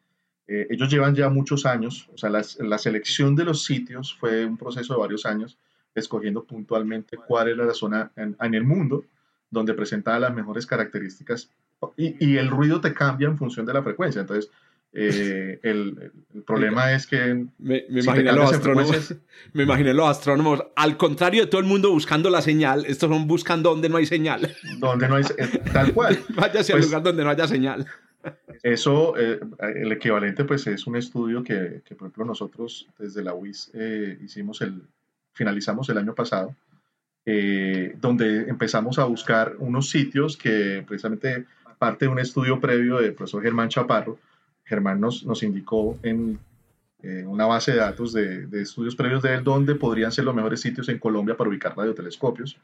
[0.47, 4.57] Eh, ellos llevan ya muchos años, o sea, la, selección de los sitios fue un
[4.57, 5.57] proceso de varios años,
[5.93, 9.03] escogiendo puntualmente cuál era la zona en, el mundo
[9.49, 11.49] donde presentaba las mejores características
[11.97, 14.21] y, el ruido te cambia en función de la frecuencia.
[14.21, 14.49] Entonces,
[14.93, 16.11] eh, el,
[16.45, 17.45] problema es que...
[17.57, 19.15] Me, me imaginé los astrónomos,
[19.53, 23.27] me imaginé los astrónomos, al contrario de todo el mundo buscando la señal, estos son
[23.27, 24.55] buscando donde no hay señal.
[24.79, 26.19] Donde no hay, eh, tal cual.
[26.29, 27.85] Váyase al pues lugar donde no haya señal.
[28.63, 29.39] Eso, eh,
[29.75, 34.17] el equivalente, pues es un estudio que, que, por ejemplo, nosotros desde la UIS eh,
[34.23, 34.81] hicimos el,
[35.33, 36.55] finalizamos el año pasado,
[37.25, 41.45] eh, donde empezamos a buscar unos sitios que precisamente
[41.77, 44.17] parte de un estudio previo del profesor Germán Chaparro,
[44.63, 46.39] Germán nos, nos indicó en
[47.27, 50.59] una base de datos de, de, estudios previos de él dónde podrían ser los mejores
[50.59, 52.57] sitios en Colombia para ubicar radiotelescopios.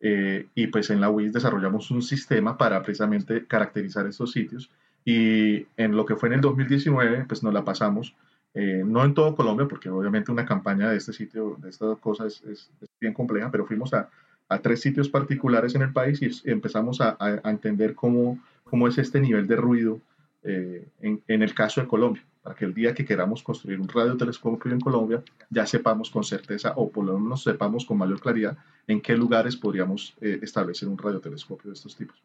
[0.00, 4.70] y pues en la UIS desarrollamos un sistema para precisamente caracterizar estos sitios
[5.04, 8.14] y en lo que fue en el 2019, pues nos la pasamos,
[8.54, 12.42] eh, no en todo Colombia, porque obviamente una campaña de este sitio, de estas cosas,
[12.48, 14.10] es, es, bien compleja, pero fuimos a,
[14.48, 18.98] a, tres sitios particulares en el país y empezamos a, a, entender cómo, cómo es
[18.98, 20.00] este nivel de ruido
[20.42, 23.88] eh, en, en, el caso de Colombia, para que el día que queramos construir un
[23.88, 28.58] radiotelescopio en Colombia, ya sepamos con certeza o por lo menos sepamos con mayor claridad
[28.86, 32.20] en qué lugares podríamos eh, establecer un radiotelescopio de estos tipos.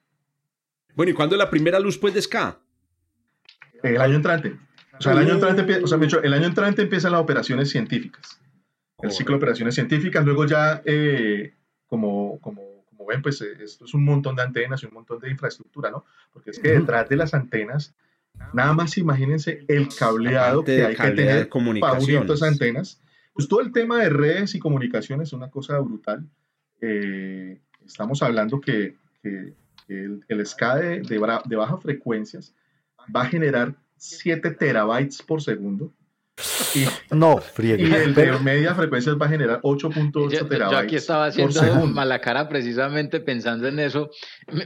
[0.95, 2.21] Bueno, ¿y cuándo la primera luz pues de?
[3.85, 4.55] El año entrante.
[4.97, 8.39] O sea, el año entrante, o sea, el año entrante empiezan las operaciones científicas.
[9.01, 10.23] El ciclo de operaciones científicas.
[10.25, 11.53] Luego ya, eh,
[11.85, 15.19] como, como, como, ven, pues eh, esto es un montón de antenas y un montón
[15.19, 16.05] de infraestructura, ¿no?
[16.31, 17.93] Porque es que detrás de las antenas,
[18.53, 21.49] nada más imagínense el cableado que hay que tener
[21.81, 23.01] para unir estas antenas.
[23.33, 26.25] Pues todo el tema de redes y comunicaciones es una cosa brutal.
[26.79, 29.53] Eh, estamos hablando que, que
[29.89, 32.55] el, el SCA de, de, de bajas frecuencias
[33.13, 35.93] va a generar 7 terabytes por segundo
[37.11, 37.87] no, friegue.
[37.87, 40.71] Y el de media frecuencia va a generar 8.8 terabytes.
[40.71, 44.09] Yo aquí estaba haciendo mala cara precisamente pensando en eso.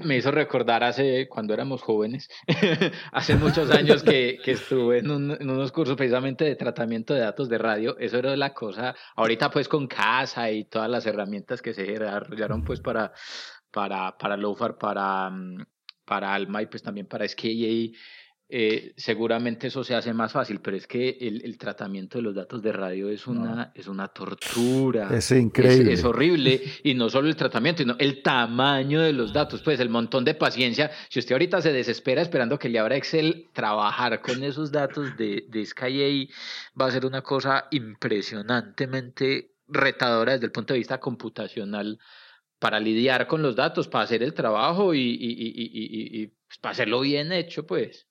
[0.03, 2.27] Me, hizo recordar hace, cuando éramos jóvenes,
[3.11, 7.49] hace muchos años que, que estuve en, en, unos cursos precisamente de tratamiento de datos
[7.49, 7.97] de radio.
[7.99, 8.95] Eso era la cosa.
[9.15, 13.13] Ahorita pues con casa y todas las herramientas que se desarrollaron pues para,
[13.69, 15.65] para, para Lofar, para, mm,
[16.03, 17.93] para Alma y pues también para SKA
[18.51, 22.63] eh, seguramente eso se hace más fácil, pero es que el, tratamiento de los datos
[22.63, 25.15] de radio es una, es una tortura.
[25.15, 25.93] Es increíble.
[25.93, 26.59] Es, horrible.
[26.83, 30.33] Y no solo el tratamiento, sino el tamaño de los datos, pues el montón de
[30.33, 30.89] paciencia.
[31.09, 35.45] Si usted ahorita se desespera esperando que le abra Excel, trabajar con esos datos de,
[35.47, 36.27] de SkyA
[36.79, 41.99] va a ser una cosa impresionantemente retadora desde el punto de vista computacional
[42.57, 46.71] para lidiar con los datos, para hacer el trabajo y, y, y, y pues, para
[46.71, 48.08] hacerlo bien hecho, pues.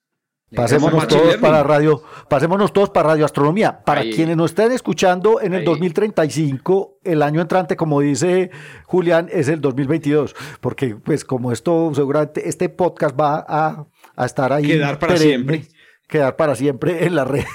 [0.55, 3.83] Pasémonos todos para radio, pasémonos todos para radioastronomía.
[3.83, 8.49] Para quienes nos estén escuchando en el 2035, el año entrante, como dice
[8.85, 13.85] Julián, es el 2022, porque pues como esto seguramente este podcast va a,
[14.15, 15.67] a estar ahí quedar para siempre
[16.09, 17.45] quedar para siempre en la red.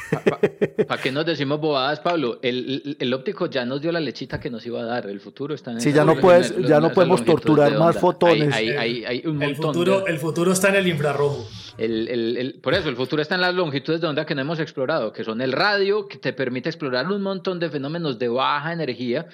[0.88, 2.38] ¿Para qué nos decimos bobadas, Pablo?
[2.40, 5.06] El, el, óptico ya nos dio la lechita que nos iba a dar.
[5.06, 8.54] El futuro está en Sí, ya no, puedes, ya no podemos torturar más fotones.
[8.56, 11.46] el, futuro, el futuro está en el infrarrojo.
[11.76, 14.60] El, el, por eso, el futuro está en las longitudes de onda que no hemos
[14.60, 18.72] explorado, que son el radio, que te permite explorar un montón de fenómenos de baja
[18.72, 19.26] energía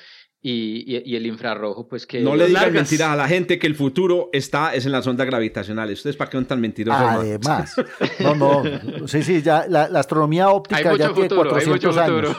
[0.43, 2.21] y, y, el infrarrojo, pues que...
[2.21, 5.27] No le digan mentiras a la gente que el futuro está es en las ondas
[5.27, 5.99] gravitacionales.
[5.99, 7.03] ¿Ustedes para qué son tan mentirosos?
[7.03, 7.77] Además,
[8.21, 12.37] no, no, sí, sí, ya la, astronomía óptica ya tiene 400 años.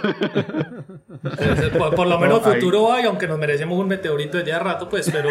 [1.96, 5.30] por, lo menos futuro hay, aunque nos merecemos un meteorito de ya rato, pues, pero,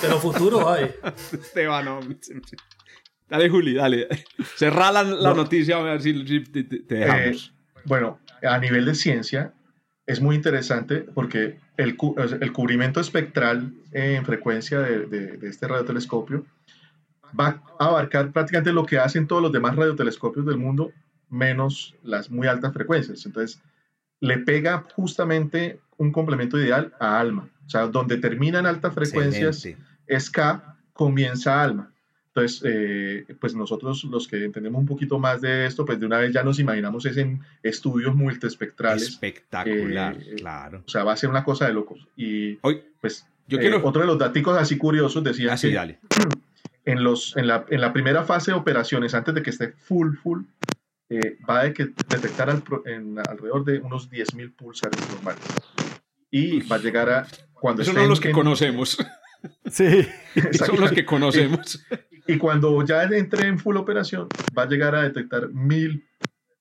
[0.00, 0.92] pero futuro hay.
[1.32, 2.00] Esteban, no.
[3.28, 4.06] Dale, Juli, dale.
[4.54, 7.52] Cerrá la, la noticia, a ver si, te, dejamos.
[7.56, 9.52] Eh, bueno, a nivel de ciencia,
[10.06, 11.96] es muy interesante porque el,
[12.40, 16.44] el cubrimiento espectral en frecuencia de, de, este radiotelescopio
[17.38, 20.92] va a abarcar prácticamente lo que hacen todos los demás radiotelescopios del mundo,
[21.30, 23.24] menos las muy altas frecuencias.
[23.26, 23.60] Entonces,
[24.20, 27.48] le pega justamente un complemento ideal a ALMA.
[27.66, 29.66] O sea, donde terminan altas frecuencias
[30.06, 31.93] es K, comienza ALMA.
[32.34, 36.18] Entonces, eh, pues nosotros los que entendemos un poquito más de esto, pues de una
[36.18, 39.04] vez ya nos imaginamos es en estudios multiespectrales.
[39.04, 40.82] Espectacular, eh, claro.
[40.84, 42.08] O sea, va a ser una cosa de locos.
[42.16, 43.76] Y Hoy, pues yo quiero...
[43.76, 45.98] Eh, otro de los datos así curiosos decía así, ah, dale.
[46.86, 50.16] En, los, en, la, en la primera fase de operaciones, antes de que esté full,
[50.16, 50.42] full,
[51.48, 55.42] va a detectar en alrededor de unos 10.000 pulsares normales.
[56.30, 57.26] Y va a llegar a...
[57.54, 58.98] Cuando Esos son los que conocemos.
[59.64, 60.06] Sí.
[60.52, 61.82] Son los que conocemos.
[62.26, 66.06] Y cuando ya entre en full operación, va a llegar a detectar mil,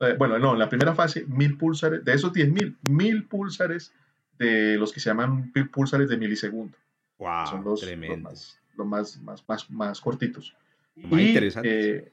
[0.01, 3.93] eh, bueno, no, en la primera fase, mil pulsares, de esos diez mil, mil pulsares
[4.37, 6.77] de los que se llaman pulsares de milisegundo.
[7.17, 7.81] Wow, son los,
[8.75, 10.55] los más, más, más, más, cortitos.
[10.95, 11.95] Muy y, interesante.
[11.95, 12.11] Eh,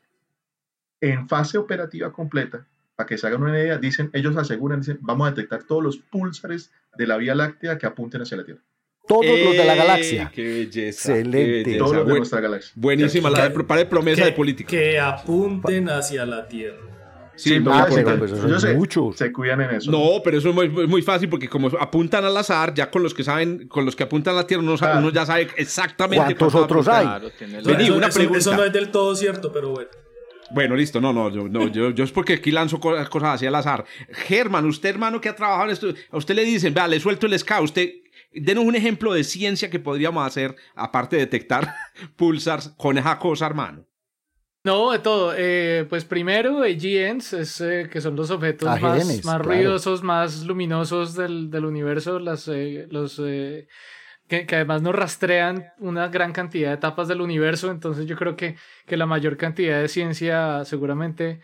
[1.01, 5.27] en fase operativa completa, para que se hagan una idea, dicen, ellos aseguran, dicen, vamos
[5.27, 8.61] a detectar todos los pulsares de la Vía Láctea que apunten hacia la Tierra.
[9.07, 10.31] Todos los de la galaxia.
[10.33, 11.19] Qué belleza.
[11.19, 11.77] Excelente.
[11.77, 12.73] Todos los de nuestra galaxia.
[12.77, 14.71] Buenísima, la de, prepare promesa de política.
[14.71, 16.91] Que apunten hacia la Tierra.
[17.41, 19.17] Sí, sí ah, pues yo sé, muchos.
[19.17, 19.91] se cuidan en eso.
[19.91, 23.15] No, pero eso es muy, muy, fácil porque como apuntan al azar, ya con los
[23.15, 26.87] que saben, con los que apuntan a la Tierra, uno, ya sabe exactamente cuántos otros
[26.87, 27.09] hay.
[27.65, 28.39] Vení, una pregunta.
[28.39, 29.89] Eso no es del todo cierto, pero bueno.
[30.51, 33.47] Bueno, listo, no, no, yo, no, yo, yo es porque aquí lanzo cosas, cosas así
[33.47, 33.85] al azar.
[34.11, 37.27] Germán, usted hermano que ha trabajado en esto, a usted le dicen, vea, le suelto
[37.27, 37.91] el SK, usted
[38.33, 41.75] Denos un ejemplo de ciencia que podríamos hacer, aparte de detectar
[42.17, 43.87] pulsars, con esa cosa, hermano.
[44.63, 45.33] No, de todo.
[45.37, 51.15] Eh, pues primero, AGNs, es, eh, que son los objetos más, más ruidosos, más luminosos
[51.15, 56.75] del, del universo, las, eh, los, que, que, además nos rastrean una gran cantidad de
[56.75, 57.71] etapas del universo.
[57.71, 61.41] Entonces yo creo que, que la mayor cantidad de ciencia seguramente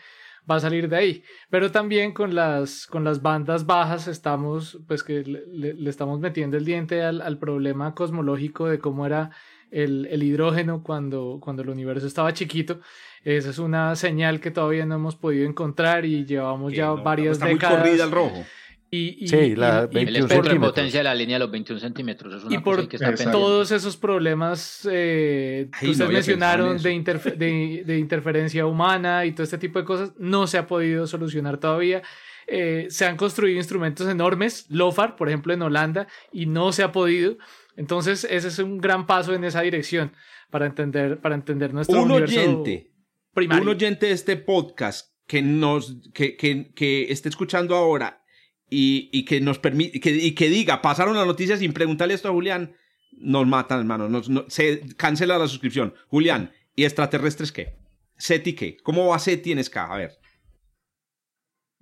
[0.51, 1.25] va a salir de ahí.
[1.51, 6.65] Pero también con las, con las bandas bajas estamos, pues que le, estamos metiendo el
[6.65, 9.31] diente al, al, problema cosmológico de cómo era
[9.71, 12.81] el, el, hidrógeno cuando, cuando el universo estaba chiquito.
[13.25, 17.47] Esa es una señal que todavía no hemos podido encontrar y llevamos ya varias está
[17.47, 17.79] décadas.
[17.79, 18.45] Muy corrida al rojo.
[18.89, 22.35] Y, sí, la el espectro de potencia de la línea de los 21 centímetros.
[22.35, 28.65] Es una y por que todos esos problemas eh, que ustedes mencionaron de, de, interferencia
[28.65, 32.03] humana y todo este tipo de cosas, no se ha podido solucionar todavía.
[32.47, 36.93] Eh, se han construido instrumentos enormes, LOFAR, por ejemplo, en Holanda, y no se ha
[36.93, 37.39] podido.
[37.77, 40.13] Entonces, ese es un gran paso en esa dirección
[40.51, 42.93] para entender, para entender nuestro un oyente,
[43.35, 48.23] Un oyente de este podcast que, nos, que, que, que esté escuchando ahora
[48.69, 52.75] y, que nos permite, y que diga, pasaron las noticias sin preguntarle esto a Julián,
[53.13, 54.09] nos matan, hermano.
[54.09, 55.95] Nos, se cancela la suscripción.
[56.09, 57.75] Julián, ¿y extraterrestres qué?
[58.17, 58.77] ¿SETI qué?
[58.83, 59.77] ¿Cómo va SETI en SK?
[59.77, 60.19] A ver.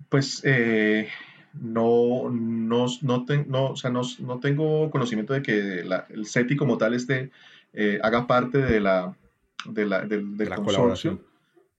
[0.09, 1.09] Pues eh,
[1.53, 5.79] no, no, no, no, o sea, no, no, tengo conocimiento de que
[6.09, 7.31] el SETI como tal este,
[8.01, 9.15] haga parte de la,
[9.65, 11.19] de la, del, del consorcio,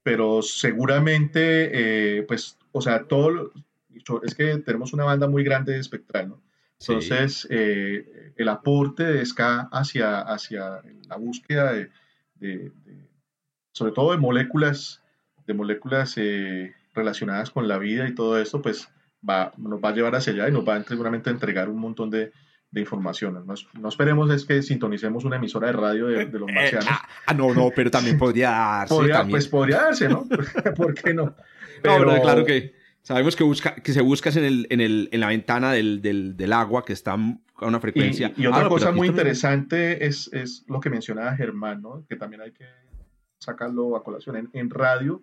[0.02, 3.52] pero seguramente, eh, pues, o sea, todo,
[4.24, 6.42] es que tenemos una banda muy grande de espectral, ¿no?
[6.78, 12.72] Entonces, eh, el aporte de SCA hacia, hacia la búsqueda de,
[13.72, 15.02] sobre todo de moléculas,
[15.46, 18.88] de moléculas eh, relacionadas con la vida y todo esto, pues
[19.28, 22.10] va, nos va a llevar hacia allá y nos va seguramente a entregar un montón
[22.10, 22.32] de,
[22.74, 23.42] información.
[23.80, 26.88] No, esperemos es que sintonicemos una emisora de radio de, los eh, marcianos.
[27.26, 28.94] ah, no, no, pero también podría darse.
[29.30, 30.26] Pues podría darse, ¿no?
[30.76, 31.34] ¿Por qué no?
[31.80, 32.74] Pero, claro que
[33.06, 36.36] Sabemos que, busca, que se busca en, el, en, el, en la ventana del, del,
[36.36, 38.32] del, agua que está a una frecuencia.
[38.36, 42.04] Y, otra ah, cosa muy interesante es, es, lo que mencionaba Germán, ¿no?
[42.08, 42.64] que también hay que
[43.38, 44.50] sacarlo a colación.
[44.52, 45.22] En, radio,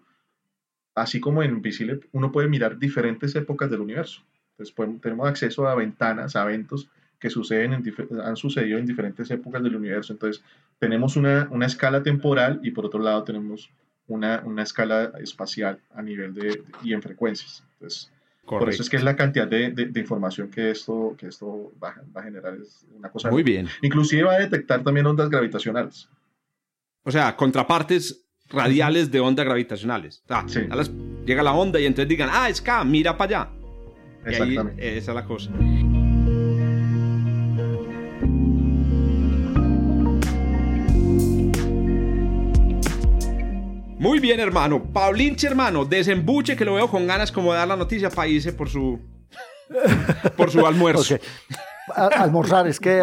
[0.96, 4.22] así como en Visible, uno puede mirar diferentes épocas del universo.
[4.58, 6.88] Entonces tenemos acceso a ventanas, a eventos
[7.20, 10.14] que suceden en, han sucedido en diferentes épocas del universo.
[10.14, 10.42] Entonces
[10.80, 13.70] tenemos una, una escala temporal y por otro lado tenemos
[14.08, 17.62] una, una escala espacial a nivel de, y en frecuencias.
[17.84, 18.12] Entonces,
[18.46, 21.96] por eso es que es la cantidad de, de, información que esto, que esto va,
[22.16, 22.56] va, a generar.
[22.62, 23.68] Es una cosa muy bien.
[23.82, 26.10] Inclusive va a detectar también ondas gravitacionales.
[27.04, 30.24] O sea, contrapartes radiales de ondas gravitacionales.
[31.26, 33.52] llega la onda y entonces digan, ah, es K, mira para allá.
[34.26, 34.98] Exactamente.
[34.98, 35.52] esa es la cosa.
[44.04, 44.84] Muy bien, hermano.
[44.92, 48.52] Paulinche, hermano, desembuche que lo veo con ganas como de dar la noticia para irse
[48.52, 49.00] por su
[50.36, 51.16] por su almuerzo.
[51.88, 53.02] almorzar, es que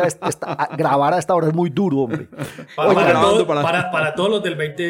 [0.77, 2.29] grabar a esta hora es muy duro, hombre.
[2.77, 4.83] Para, todos los del, 20,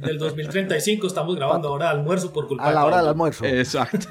[0.00, 3.44] del 2035 estamos grabando ahora almuerzo por culpa A la hora del almuerzo.
[3.44, 4.08] Exacto.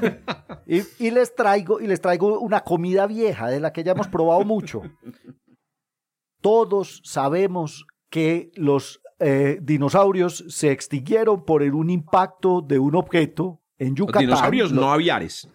[0.68, 4.08] Y, y, les traigo, y les traigo una comida vieja de la que ya hemos
[4.08, 4.84] probado mucho.
[6.42, 13.96] Todos sabemos que los eh, dinosaurios se extinguieron por un impacto de un objeto en
[13.96, 14.26] Yucatán.
[14.26, 15.50] Los dinosaurios no aviares.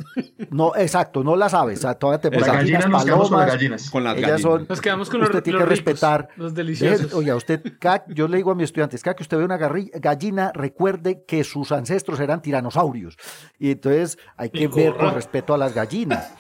[0.50, 1.80] No, exacto, no las aves.
[1.98, 3.90] Todavía tenemos las gallinas, nos quedamos con las gallinas.
[3.90, 4.40] Con las gallinas.
[4.42, 6.28] Son, nos quedamos con usted los, tiene que respetar.
[6.36, 7.12] Los deliciosos.
[7.14, 7.62] oiga, usted,
[8.08, 11.72] yo le digo a mis estudiantes, cada que usted ve una gallina, recuerde que sus
[11.72, 13.16] ancestros eran tiranosaurios.
[13.58, 16.34] Y entonces hay que ver con respeto a las gallinas.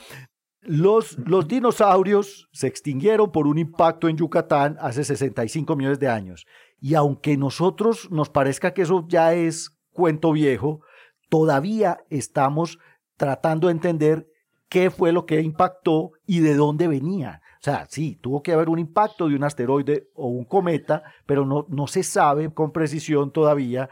[0.64, 6.46] Los, los, dinosaurios se extinguieron por un impacto en Yucatán hace 65 millones de años.
[6.82, 10.80] Y aunque nosotros nos parezca que eso ya es cuento viejo,
[11.28, 12.80] todavía estamos
[13.16, 14.28] tratando de entender
[14.68, 17.40] qué fue lo que impactó y de dónde venía.
[17.60, 21.46] O sea, sí, tuvo que haber un impacto de un asteroide o un cometa, pero
[21.46, 23.88] no, no se sabe con precisión todavía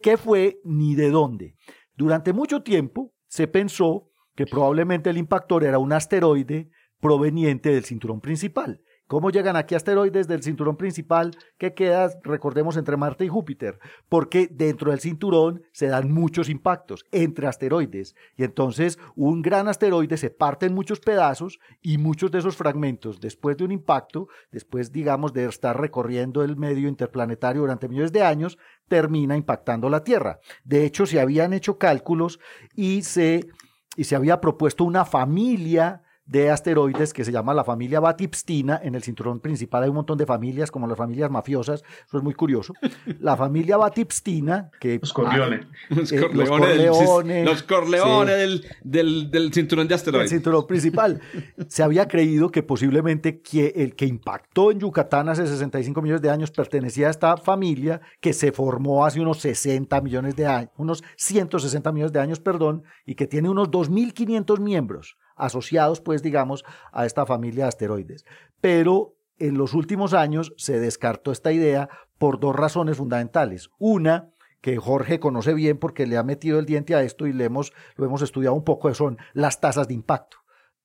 [0.00, 1.56] qué fue ni de dónde.
[1.96, 6.70] Durante mucho tiempo se pensó que probablemente el impactor era un asteroide
[7.00, 8.80] proveniente del cinturón principal.
[9.10, 13.80] ¿Cómo llegan aquí asteroides del cinturón principal que queda, recordemos, entre Marte y Júpiter?
[14.08, 18.14] Porque dentro del cinturón se dan muchos impactos entre asteroides.
[18.36, 23.20] Y entonces un gran asteroide se parte en muchos pedazos y muchos de esos fragmentos,
[23.20, 28.22] después de un impacto, después, digamos, de estar recorriendo el medio interplanetario durante millones de
[28.22, 30.38] años, termina impactando la Tierra.
[30.62, 32.38] De hecho, se habían hecho cálculos
[32.76, 33.48] y se,
[33.96, 38.80] y se había propuesto una familia de asteroides que se llama la familia Batipstina.
[38.84, 41.82] En el cinturón principal hay un montón de familias, como las familias mafiosas.
[42.06, 42.72] Eso es muy curioso.
[43.18, 45.00] La familia Batipstina, que...
[45.00, 45.66] Los Corleones.
[45.88, 46.12] los,
[46.48, 47.44] Corleones.
[47.44, 50.30] Los Corleones del, del, cinturón de asteroides.
[50.30, 51.20] El cinturón principal.
[51.66, 56.30] se había creído que posiblemente que el que impactó en Yucatán hace 65 millones de
[56.30, 61.02] años pertenecía a esta familia que se formó hace unos 60 millones de años, unos
[61.16, 67.06] 160 millones de años, perdón, y que tiene unos 2.500 miembros asociados, pues digamos, a
[67.06, 68.24] esta familia de asteroides.
[68.60, 71.88] Pero en los últimos años se descartó esta idea
[72.18, 73.70] por dos razones fundamentales.
[73.78, 74.30] Una,
[74.60, 77.72] que Jorge conoce bien porque le ha metido el diente a esto y le hemos,
[77.96, 80.36] lo hemos estudiado un poco, son las tasas de impacto.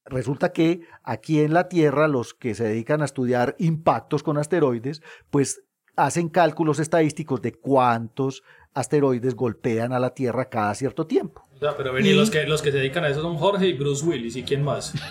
[0.06, 5.02] Resulta que aquí en la Tierra los que se dedican a estudiar impactos con asteroides,
[5.30, 5.64] pues
[5.96, 8.44] hacen cálculos estadísticos de cuántos
[8.74, 11.45] asteroides golpean a la Tierra cada cierto tiempo.
[11.60, 14.36] Pero vení, los, que, los que se dedican a eso son Jorge y Bruce Willis,
[14.36, 14.94] ¿y quién más?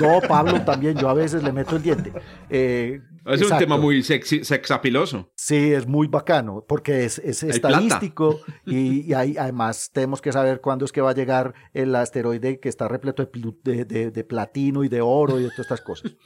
[0.00, 2.10] No, Pablo también, yo a veces le meto el diente.
[2.48, 5.30] Eh, es un tema muy sexy, sexapiloso.
[5.34, 11.02] Sí, es muy bacano, porque es, estadístico y, además tenemos que saber cuándo es que
[11.02, 13.28] va a llegar el asteroide que está repleto
[13.64, 16.16] de, de platino y de oro y de todas estas cosas.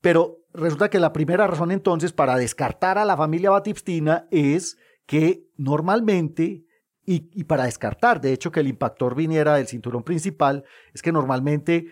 [0.00, 4.76] Pero resulta que la primera razón entonces para descartar a la familia Batipstina es
[5.06, 6.64] que normalmente
[7.10, 11.86] y, para descartar, de hecho, que el impactor viniera del cinturón principal, es que normalmente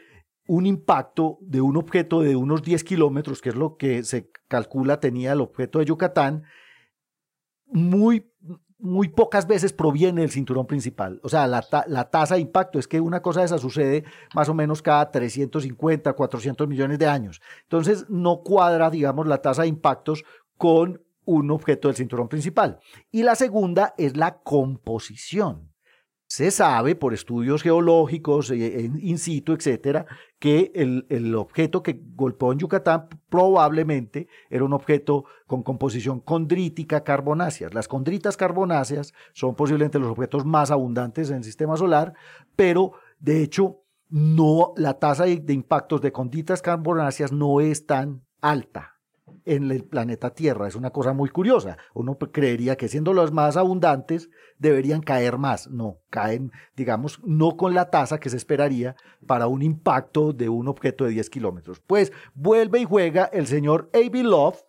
[0.46, 5.00] un impacto de un objeto de unos 10 kilómetros, que es lo que se calcula
[5.00, 6.44] tenía el objeto de Yucatán,
[7.64, 8.30] muy,
[8.78, 11.18] muy pocas veces proviene del cinturón principal.
[11.22, 14.04] O sea, la, la, tasa de impacto es que una cosa de esa sucede
[14.34, 17.40] más o menos cada 350, 400 millones de años.
[17.62, 20.24] Entonces, no cuadra, digamos, la tasa de impactos
[20.58, 22.80] con un objeto del cinturón principal.
[23.10, 25.70] Y la segunda es la composición.
[26.28, 30.06] Se sabe por estudios geológicos, eh, in situ, etcétera,
[30.40, 37.68] que el, objeto que golpeó en Yucatán probablemente era un objeto con composición condrítica carbonácea.
[37.72, 42.14] Las condritas carbonáceas son posiblemente los objetos más abundantes en el sistema solar,
[42.56, 48.24] pero de hecho no la tasa de, de impactos de condritas carbonáceas no es tan
[48.40, 48.95] alta
[49.44, 50.68] en el planeta Tierra.
[50.68, 51.78] Es una cosa muy curiosa.
[51.94, 55.68] Uno creería que siendo los más abundantes deberían caer más.
[55.68, 58.96] No, caen, digamos, no con la tasa que se esperaría
[59.26, 61.80] para un impacto de un objeto de 10 kilómetros.
[61.80, 64.22] Pues vuelve y juega el señor A.B.
[64.24, 64.62] Love.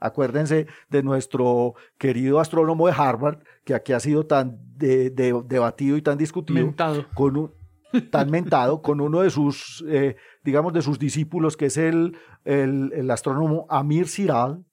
[0.00, 6.18] Acuérdense de nuestro querido astrónomo de Harvard, que aquí ha sido tan debatido y tan
[6.18, 6.74] discutido.
[7.14, 7.52] Con un,
[8.10, 13.10] tan mentado con uno de sus, eh, digamos, de sus discípulos, que es el, el,
[13.10, 14.64] astrónomo Amir Siral,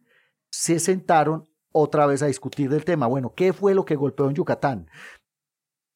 [0.51, 3.07] se sentaron otra vez a discutir del tema.
[3.07, 4.87] Bueno, ¿qué fue lo que golpeó en Yucatán?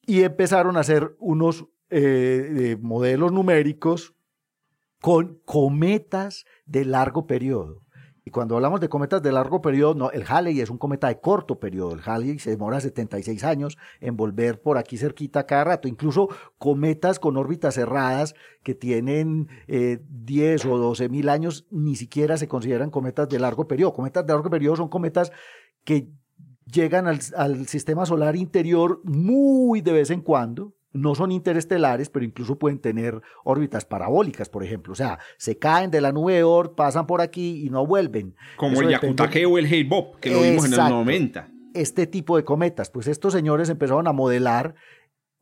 [0.02, 4.14] Y empezaron a hacer unos eh, modelos numéricos
[5.00, 7.83] con cometas de largo periodo.
[8.26, 11.20] Y cuando hablamos de cometas de largo periodo, no, el Halley es un cometa de
[11.20, 11.92] corto periodo.
[11.92, 15.88] El Halley se demora 76 años en volver por aquí cerquita cada rato.
[15.88, 22.38] Incluso cometas con órbitas cerradas que tienen 10 eh, o 12 mil años ni siquiera
[22.38, 23.92] se consideran cometas de largo periodo.
[23.92, 25.30] Cometas de largo periodo son cometas
[25.84, 26.08] que
[26.64, 32.58] llegan al sistema solar interior muy de vez en cuando no son interestelares, pero incluso
[32.58, 34.92] pueden tener órbitas parabólicas, por ejemplo.
[34.92, 38.34] O sea, se caen de la nube de Oort, pasan por aquí y no vuelven.
[38.56, 41.50] Como el Yakutake o el Bob, que lo vimos en el 90.
[41.74, 42.90] Este tipo de cometas.
[42.90, 44.76] Pues estos señores empezaron a modelar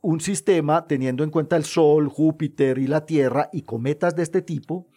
[0.01, 4.43] un sistema teniendo en cuenta el Sol, Júpiter y la Tierra y cometas de este
[4.43, 4.89] tipo,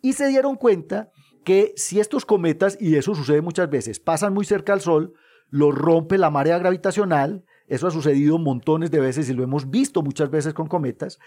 [0.00, 1.10] y se dieron cuenta
[1.44, 5.12] que si estos cometas, y eso sucede muchas veces, pasan muy cerca al Sol,
[5.50, 10.02] lo rompe la marea gravitacional, eso ha sucedido montones de veces y lo hemos visto
[10.02, 11.18] muchas veces con cometas.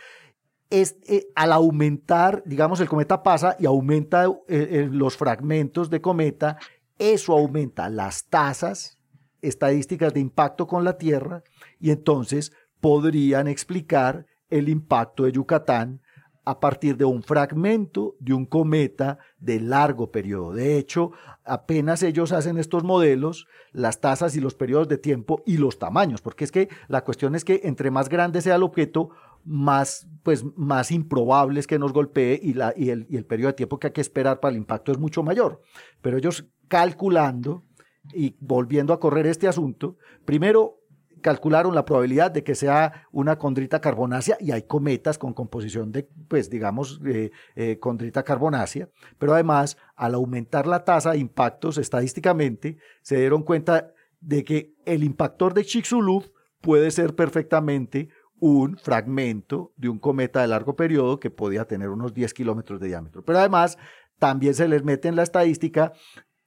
[0.69, 6.01] Es, eh, al aumentar, digamos, el cometa pasa y aumenta eh, eh, los fragmentos de
[6.01, 6.57] cometa,
[6.97, 8.99] eso aumenta las tasas
[9.41, 11.43] estadísticas de impacto con la Tierra
[11.79, 16.01] y entonces podrían explicar el impacto de Yucatán
[16.43, 20.53] a partir de un fragmento de un cometa de largo periodo.
[20.53, 21.11] De hecho,
[21.43, 26.21] apenas ellos hacen estos modelos, las tasas y los periodos de tiempo y los tamaños,
[26.21, 29.11] porque es que la cuestión es que entre más grande sea el objeto,
[29.43, 33.49] más, pues, más improbable es que nos golpee y, la, y, el, y el periodo
[33.49, 35.61] de tiempo que hay que esperar para el impacto es mucho mayor.
[36.01, 37.63] Pero ellos calculando
[38.13, 40.80] y volviendo a correr este asunto, primero
[41.21, 46.09] calcularon la probabilidad de que sea una condrita carbonácea y hay cometas con composición de,
[46.27, 52.77] pues digamos, eh, eh, condrita carbonácea, pero además al aumentar la tasa de impactos estadísticamente
[53.01, 58.09] se dieron cuenta de que el impactor de Chicxulub puede ser perfectamente
[58.39, 62.87] un fragmento de un cometa de largo periodo que podía tener unos 10 kilómetros de
[62.87, 63.23] diámetro.
[63.23, 63.77] Pero además
[64.17, 65.93] también se les mete en la estadística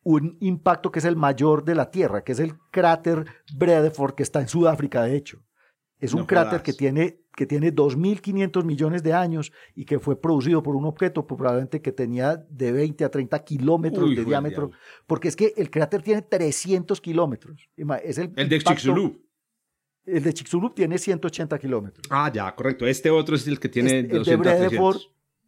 [0.05, 3.25] un impacto que es el mayor de la Tierra, que es el cráter
[3.57, 5.43] Bredeford, que está en Sudáfrica, de hecho.
[5.99, 10.63] Es un cráter que tiene, que tiene 2.500 millones de años y que fue producido
[10.63, 14.71] por un objeto probablemente que tenía de 20 a 30 kilómetros de diámetro,
[15.07, 17.71] porque es que el cráter tiene 300 kilómetros.
[18.03, 19.25] Es el, el de Chicxulub.
[20.05, 22.07] El de Chicxulub tiene 180 kilómetros.
[22.11, 22.87] Ah, ya, correcto.
[22.87, 24.99] Este otro es el que tiene este, El de Bredeford,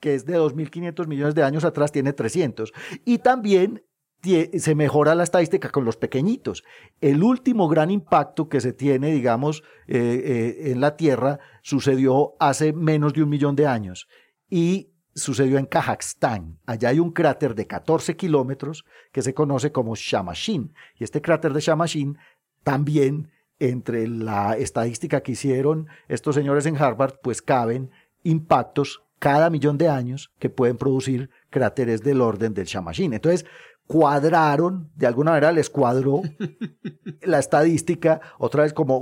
[0.00, 2.72] que es de 2.500 millones de años atrás, tiene 300.
[3.04, 3.82] Y también
[4.22, 6.64] se mejora la estadística con los pequeñitos.
[7.00, 12.72] El último gran impacto que se tiene, digamos, eh, eh, en la Tierra sucedió hace
[12.72, 14.08] menos de un millón de años
[14.50, 16.58] y sucedió en Kazajstán.
[16.66, 20.74] Allá hay un cráter de 14 kilómetros que se conoce como Shamashin.
[20.98, 22.18] Y este cráter de Shamashin
[22.62, 27.90] también entre la estadística que hicieron estos señores en Harvard, pues caben
[28.22, 33.14] impactos cada millón de años que pueden producir cráteres del orden del Shamashin.
[33.14, 33.46] Entonces,
[33.86, 36.22] cuadraron, de alguna manera les cuadró
[37.22, 39.00] la estadística, otra vez como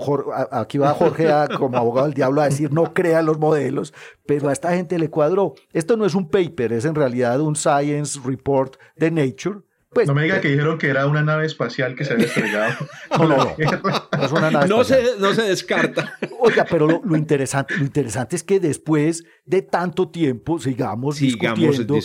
[0.50, 3.94] aquí va Jorge como abogado del diablo a decir no crean los modelos,
[4.26, 5.54] pero a esta gente le cuadró.
[5.72, 9.60] Esto no es un paper, es en realidad un science report de Nature
[9.94, 12.74] pues, no me diga que dijeron que era una nave espacial que se había estrellado.
[13.18, 13.56] no, no, no.
[14.24, 16.18] Es una nave no, se, no se descarta.
[16.40, 21.96] Oiga, pero lo, interesante, lo interesante es que después de tanto tiempo sigamos, discutiendo,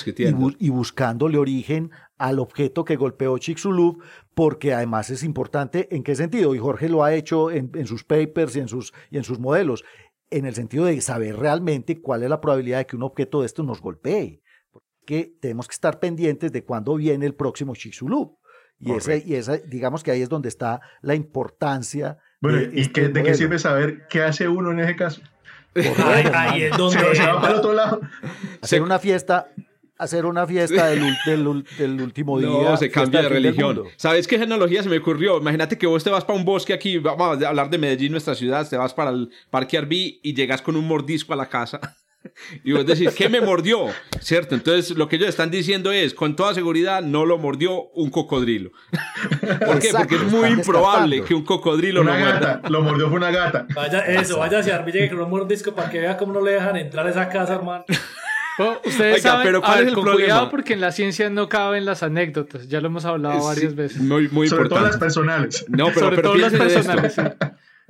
[0.59, 4.03] Y, buscándole origen al objeto que golpeó Chicxulub,
[4.35, 8.03] porque además es importante en qué sentido, y Jorge lo ha hecho en, en sus
[8.03, 9.83] papers y en sus, y en sus modelos,
[10.29, 13.47] en el sentido de saber realmente cuál es la probabilidad de que un objeto de
[13.47, 14.43] esto nos golpee
[15.09, 18.37] que tenemos que estar pendientes de cuándo viene el próximo Chicxulub.
[18.77, 22.19] Y, ese, y esa, digamos que ahí es donde está la importancia.
[22.39, 25.21] Bueno, ¿y este de qué sirve saber qué hace uno en ese caso?
[26.35, 28.01] ahí, es donde se, va para el otro lado.
[28.61, 29.47] Hacer una fiesta,
[29.99, 31.15] hacer una fiesta del,
[31.77, 32.47] del, último día.
[32.47, 33.83] No, se cambia de religión.
[33.97, 35.37] ¿Sabes qué genealogía se me ocurrió?
[35.37, 38.33] Imagínate que vos te vas para un bosque aquí, vamos a hablar de Medellín, nuestra
[38.33, 41.79] ciudad, te vas para el Parque Arbí y llegas con un mordisco a la casa.
[42.65, 43.87] Y vos decís, ¿qué me mordió?
[44.19, 44.53] ¿Cierto?
[44.53, 48.71] Entonces, lo que ellos están diciendo es, con toda seguridad, no lo mordió un cocodrilo.
[49.65, 49.91] ¿Por qué?
[49.93, 53.65] Porque es muy improbable que un cocodrilo una lo gata, Lo mordió fue una gata.
[53.73, 56.75] Vaya, eso, vaya hacia Armilla que no mordisco para que vea cómo no le dejan
[56.75, 57.85] entrar a esa casa, hermano.
[58.85, 60.49] Ustedes saben, pero ¿cuál es el problema?
[60.49, 62.67] porque en la ciencia no caben las anécdotas.
[62.67, 64.01] Ya lo hemos hablado varias veces.
[64.01, 65.65] Muy, muy Sobre todo las personales.
[65.69, 67.21] No, pero, Sobre todo las personales, sí.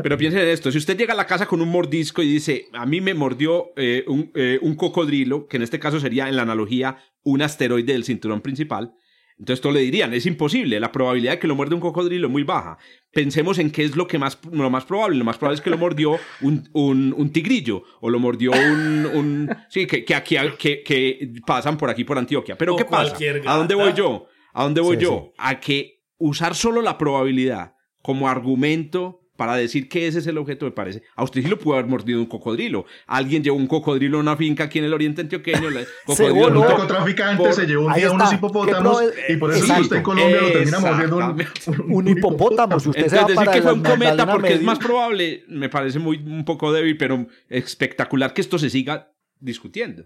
[0.02, 2.68] Pero piensen en esto, si usted llega a la casa con un mordisco y dice,
[2.74, 6.44] a mí me mordió eh, eh, un, cocodrilo, que en este caso sería en la
[6.44, 8.94] analogía un asteroide del cinturón principal,
[9.40, 12.32] entonces todos le dirían, es imposible, la probabilidad de que lo muerde un cocodrilo es
[12.32, 12.78] muy baja.
[13.12, 15.18] Pensemos en qué es lo, que más, lo más probable.
[15.18, 19.50] Lo más probable es que lo mordió un, tigrillo o lo mordió un...
[19.70, 22.58] sí, que, que aquí que, pasan por aquí por Antioquia.
[22.58, 23.16] Pero ¿qué pasa?
[23.46, 24.28] ¿A dónde voy yo?
[24.54, 25.32] ¿A dónde voy yo?
[25.38, 30.66] A que usar solo la probabilidad como argumento para decir que ese es el objeto,
[30.66, 31.02] me parece.
[31.16, 32.86] A usted sí lo pudo haber mordido un cocodrilo.
[33.08, 35.70] Alguien llevó un cocodrilo a una finca aquí en el oriente antioqueño.
[36.06, 40.04] cocodrilo un narcotraficante se llevó un día unos hipopótamos y por eso si usted en
[40.04, 42.82] Colombia lo termina mordiendo un, un, hipopótamo.
[42.82, 46.18] Si usted Entonces, decir que fue un cometa porque es más probable, me parece muy
[46.18, 50.04] un poco débil, pero espectacular que esto se siga discutiendo.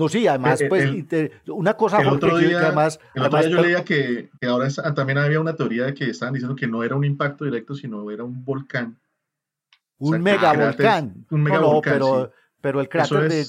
[0.00, 0.90] No, sí, además, pues,
[1.48, 5.38] una cosa el otro día, además, el otro día yo leía que, ahora también había
[5.38, 8.42] una teoría de que estaban diciendo que no era un impacto directo, sino era un
[8.42, 8.98] volcán.
[9.98, 11.26] Un megavolcán.
[11.30, 11.92] Un megavolcán.
[11.92, 12.32] pero,
[12.62, 13.44] pero el cráter, de,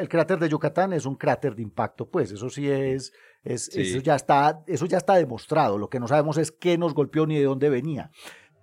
[0.00, 3.12] el, cráter de Yucatán es un cráter de impacto, pues, eso sí es,
[3.44, 5.78] es eso ya está, eso ya está demostrado.
[5.78, 8.10] Lo que no sabemos es qué nos golpeó ni de dónde venía.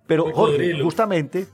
[0.08, 1.48] Pero Jorge, justamente.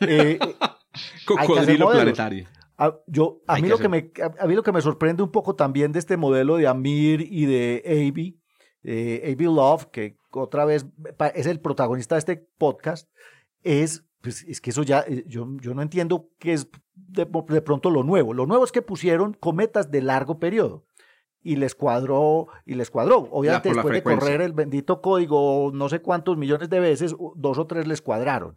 [0.00, 0.36] Eh,
[1.24, 2.48] Cocodrilo planetario.
[2.78, 5.56] A, yo, a, mí lo que me, a, mí lo que me sorprende un poco
[5.56, 8.40] también de este modelo de Amir y de Avi,
[8.84, 10.86] eh, Love, que otra vez
[11.34, 13.08] es el protagonista de este podcast,
[13.62, 17.90] es, pues, es que eso ya, eh, yo, yo no entiendo qué es de, pronto
[17.90, 18.32] lo nuevo.
[18.32, 20.84] Lo nuevo es que pusieron cometas de largo periodo
[21.42, 23.28] y les cuadró, y les cuadró.
[23.30, 27.66] Obviamente después de correr el bendito código no sé cuántos millones de veces, dos o
[27.66, 28.56] tres les cuadraron.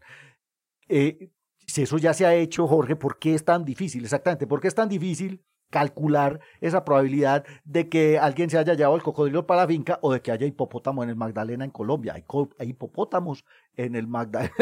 [0.90, 1.32] Eh,
[1.68, 4.04] si eso ya se ha hecho, Jorge, ¿por qué es tan difícil?
[4.04, 5.42] Exactamente, ¿por qué es tan difícil
[5.72, 10.14] calcular esa probabilidad de que alguien se haya llevado el cocodrilo para la finca o
[10.14, 12.14] de que haya hipopótamo en el Magdalena en Colombia.
[12.14, 13.44] Hay, hipopótamos
[13.76, 14.08] en el,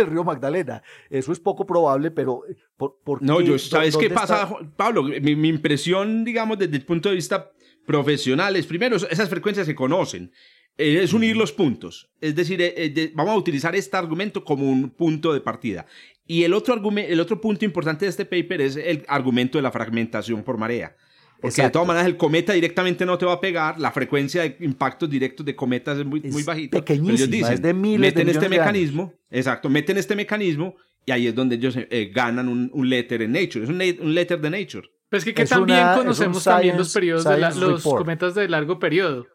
[0.07, 0.81] río Magdalena.
[1.09, 5.03] Eso es poco probable, pero eh, ¿por, No, yo, ¿sabes qué pasa, Pablo?
[5.03, 7.51] Mi, mi, impresión, digamos, desde el punto de vista
[7.85, 10.31] profesional es, primero, esas frecuencias se conocen.
[10.79, 12.09] Eh, es unir los puntos.
[12.21, 15.85] Es decir, eh, vamos a utilizar este argumento como un punto de partida.
[16.25, 19.71] Y el otro, el otro punto importante de este paper es el argumento de la
[19.71, 20.95] fragmentación por marea.
[21.41, 24.57] Porque de todas maneras el cometa directamente no te va a pegar, la frecuencia de
[24.61, 26.77] impactos directos de cometas es muy, muy bajita.
[26.79, 30.75] Pequeñísima, es de miles meten este mecanismo, exacto, meten este mecanismo
[31.05, 34.13] y ahí es donde ellos eh, ganan un, un, letter en Nature, es un, un
[34.13, 34.89] letter de Nature.
[35.09, 39.25] Pues que, que también conocemos también los periodos de los cometas de largo periodo.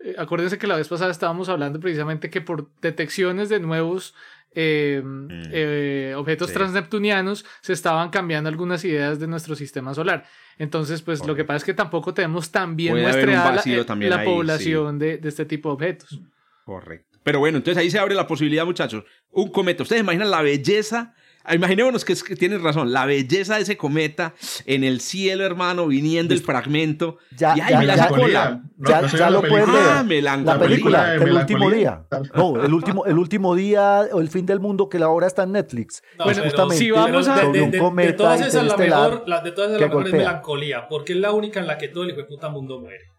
[0.00, 4.14] Eh, acuérdense que la vez pasada estábamos hablando precisamente que por detecciones de nuevos
[4.54, 5.28] eh, mm.
[5.52, 10.24] eh, objetos transneptunianos, se estaban cambiando algunas ideas de nuestro sistema solar.
[10.58, 14.98] Entonces, pues lo que pasa es que tampoco tenemos tan bien muestreada la, la población
[14.98, 16.20] de, de, este tipo de objetos.
[16.64, 17.18] Correcto.
[17.22, 19.04] Pero bueno, entonces ahí se abre la posibilidad, muchachos.
[19.30, 19.82] Un cometa.
[19.82, 21.14] ¿Ustedes imaginan la belleza
[21.54, 24.34] imaginémonos que, es, que tienes razón, la belleza de ese cometa
[24.66, 27.18] en el cielo, hermano, viniendo el fragmento.
[27.36, 28.62] Ya, y, ya, ya, cola.
[28.76, 30.22] ya, ya lo puedes ah, ver.
[30.22, 32.04] La película, el último día.
[32.34, 35.44] No, el último, el último día o el fin del mundo que la obra está
[35.44, 36.02] en Netflix.
[36.18, 39.70] bueno, justamente si vamos a de, de, de, todas esas la mejor, la, de todas
[39.70, 42.18] esas la mejor es melancolía, porque es la única en la que todo el hijo
[42.18, 43.17] de puta mundo muere.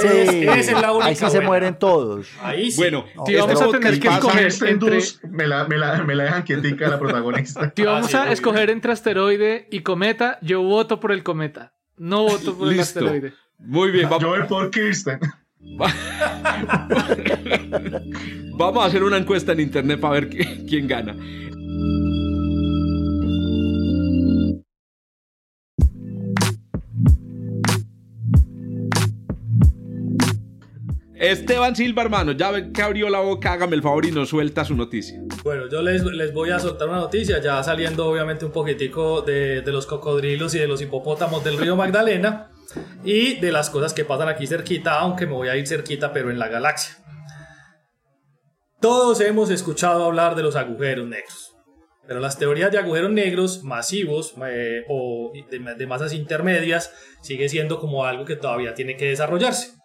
[0.00, 0.08] Sí,
[0.46, 2.28] es, es la única ahí sí se mueren todos.
[2.42, 2.76] Ahí sí.
[2.76, 5.00] Bueno, no, tío, vamos a tener que escoger entre...
[5.28, 7.70] Me la, me, la, me la dejan quietica la protagonista.
[7.74, 10.38] Tío, vamos a escoger entre asteroide y cometa.
[10.42, 11.72] Yo voto por el cometa.
[11.96, 13.34] No voto por el asteroide.
[13.58, 14.22] Muy bien, vamos.
[14.22, 15.18] Yo voy por Kirsten.
[18.56, 21.14] vamos a hacer una encuesta en internet para ver quién gana.
[31.22, 34.64] Esteban Silva, hermano, ya ven que abrió la boca, hágame el favor y nos suelta
[34.64, 35.20] su noticia.
[35.44, 39.60] Bueno, yo les, les voy a soltar una noticia, ya saliendo obviamente un poquitico de,
[39.60, 42.50] de los cocodrilos y de los hipopótamos del río Magdalena
[43.04, 46.28] y de las cosas que pasan aquí cerquita, aunque me voy a ir cerquita, pero
[46.28, 46.96] en la galaxia.
[48.80, 51.54] Todos hemos escuchado hablar de los agujeros negros,
[52.04, 57.78] pero las teorías de agujeros negros masivos eh, o de, de masas intermedias sigue siendo
[57.78, 59.80] como algo que todavía tiene que desarrollarse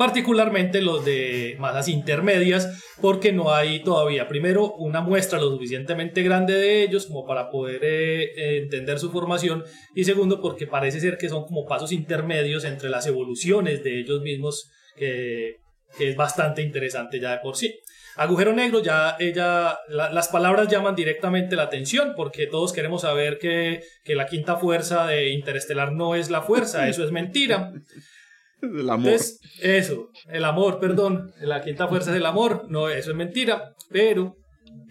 [0.00, 6.54] particularmente los de masas intermedias, porque no hay todavía, primero, una muestra lo suficientemente grande
[6.54, 9.62] de ellos como para poder eh, entender su formación,
[9.94, 14.22] y segundo, porque parece ser que son como pasos intermedios entre las evoluciones de ellos
[14.22, 15.56] mismos, que,
[15.98, 17.78] es bastante interesante ya de por sí.
[18.16, 23.82] Agujero negro, ya ella, las palabras llaman directamente la atención porque todos queremos saber que,
[24.02, 27.72] que la quinta fuerza de Interestelar no es la fuerza, eso es mentira.
[28.80, 29.18] El amor.
[29.62, 31.32] eso, el amor, perdón.
[31.40, 32.66] La quinta fuerza es el amor.
[32.68, 33.74] No, eso es mentira.
[33.90, 34.36] Pero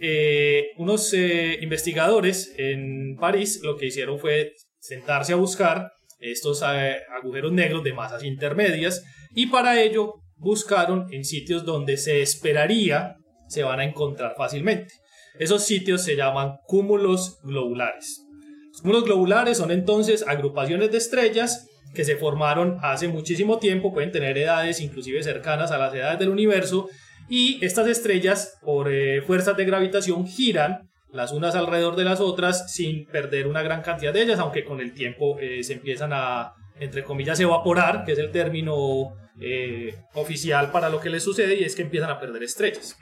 [0.02, 6.98] eh, unos eh, investigadores en París lo que hicieron fue sentarse a buscar estos eh,
[7.22, 9.04] agujeros negros de masas intermedias
[9.34, 13.16] y para ello buscaron en sitios donde se esperaría
[13.48, 14.94] se van a encontrar fácilmente.
[15.38, 18.26] Esos sitios se llaman cúmulos globulares.
[18.72, 24.12] Los cúmulos globulares son entonces agrupaciones de estrellas que se formaron hace muchísimo tiempo, pueden
[24.12, 26.90] tener edades inclusive cercanas a las edades del universo,
[27.28, 32.72] y estas estrellas por eh, fuerzas de gravitación giran las unas alrededor de las otras
[32.72, 36.54] sin perder una gran cantidad de ellas, aunque con el tiempo eh, se empiezan a,
[36.80, 41.64] entre comillas, evaporar, que es el término eh, oficial para lo que les sucede, y
[41.64, 42.98] es que empiezan a perder estrellas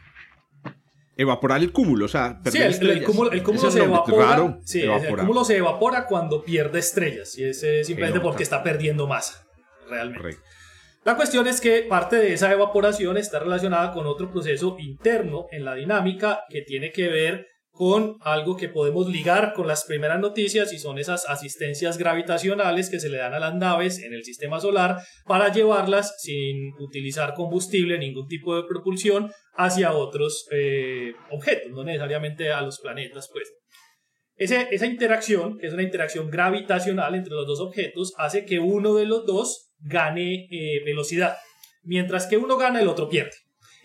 [1.17, 3.31] evaporar el cúmulo, o sea, sí, el, cúmulo,
[3.71, 4.59] se evapora.
[4.63, 9.45] sí, el cúmulo se evapora cuando pierde estrellas y es simplemente porque está perdiendo masa,
[9.89, 10.37] realmente.
[11.03, 15.63] La cuestión es que parte de esa evaporación está relacionada con otro proceso interno en
[15.63, 17.47] la dinámica que tiene que ver
[17.77, 22.99] con algo que podemos ligar con las primeras noticias y son esas asistencias gravitacionales que
[22.99, 27.99] se le dan a las naves en el sistema solar para llevarlas sin utilizar combustible,
[27.99, 33.51] ningún tipo de propulsión hacia otros eh, objetos, no necesariamente a los planetas, pues.
[34.35, 39.05] esa interacción, que es una interacción gravitacional entre los dos objetos, hace que uno de
[39.05, 41.37] los dos gane eh, velocidad,
[41.83, 43.35] mientras que uno gana, el otro pierde.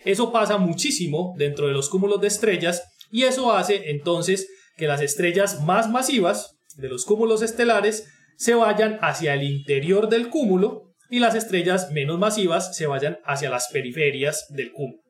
[0.05, 5.01] Eso pasa muchísimo dentro de los cúmulos de estrellas y eso hace entonces que las
[5.01, 11.19] estrellas más masivas de los cúmulos estelares se vayan hacia el interior del cúmulo y
[11.19, 15.02] las estrellas menos masivas se vayan hacia las periferias del cúmulo.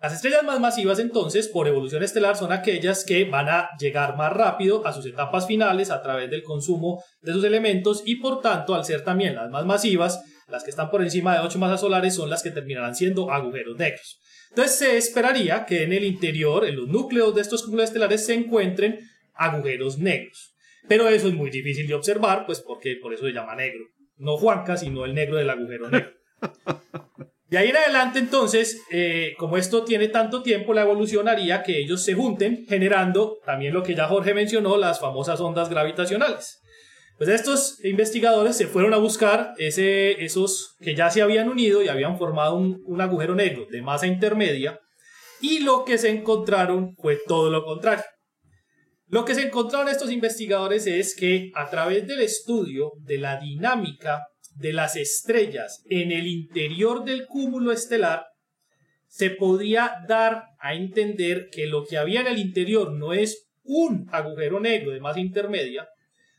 [0.00, 4.32] Las estrellas más masivas entonces, por evolución estelar, son aquellas que van a llegar más
[4.32, 8.74] rápido a sus etapas finales a través del consumo de sus elementos y por tanto,
[8.74, 12.14] al ser también las más masivas, las que están por encima de 8 masas solares
[12.14, 14.18] son las que terminarán siendo agujeros negros.
[14.48, 18.32] Entonces se esperaría que en el interior, en los núcleos de estos cúmulos estelares, se
[18.32, 18.98] encuentren
[19.34, 20.54] agujeros negros.
[20.88, 23.84] Pero eso es muy difícil de observar, pues porque por eso se llama negro.
[24.16, 26.10] No Juanca, sino el negro del agujero negro.
[27.50, 31.80] De ahí en adelante, entonces, eh, como esto tiene tanto tiempo, la evolución haría que
[31.80, 36.60] ellos se junten, generando también lo que ya Jorge mencionó, las famosas ondas gravitacionales.
[37.18, 41.88] Pues estos investigadores se fueron a buscar ese, esos que ya se habían unido y
[41.88, 44.78] habían formado un, un agujero negro de masa intermedia
[45.40, 48.04] y lo que se encontraron fue todo lo contrario.
[49.08, 54.20] Lo que se encontraron estos investigadores es que a través del estudio de la dinámica
[54.60, 58.26] de las estrellas en el interior del cúmulo estelar,
[59.08, 64.08] se podía dar a entender que lo que había en el interior no es un
[64.12, 65.88] agujero negro de masa intermedia,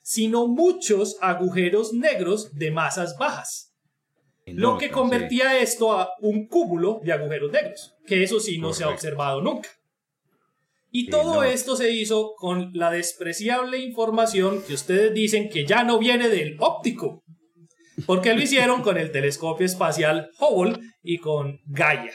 [0.02, 3.68] sino muchos agujeros negros de masas bajas.
[4.46, 8.84] lo que convertía esto a un cúmulo de agujeros negros, que eso sí no se
[8.84, 9.70] ha observado nunca.
[10.92, 15.98] Y todo esto se hizo con la despreciable información que ustedes dicen que ya no
[16.00, 17.24] viene del óptico.
[18.06, 22.14] Porque lo hicieron con el telescopio espacial Hubble y con Gaia.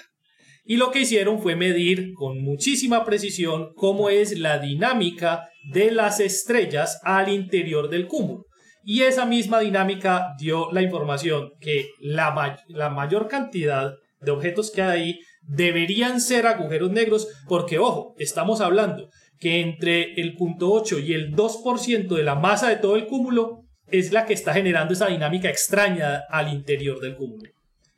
[0.64, 6.18] Y lo que hicieron fue medir con muchísima precisión cómo es la dinámica de las
[6.18, 8.44] estrellas al interior del cúmulo.
[8.82, 14.82] Y esa misma dinámica dio la información que la, la mayor cantidad de objetos que
[14.82, 19.08] hay ahí deberían ser agujeros negros, porque ojo, estamos hablando
[19.38, 23.65] que entre el punto 8 y el 2% de la masa de todo el cúmulo
[23.90, 27.50] es la que está generando esa dinámica extraña al interior del cúmulo.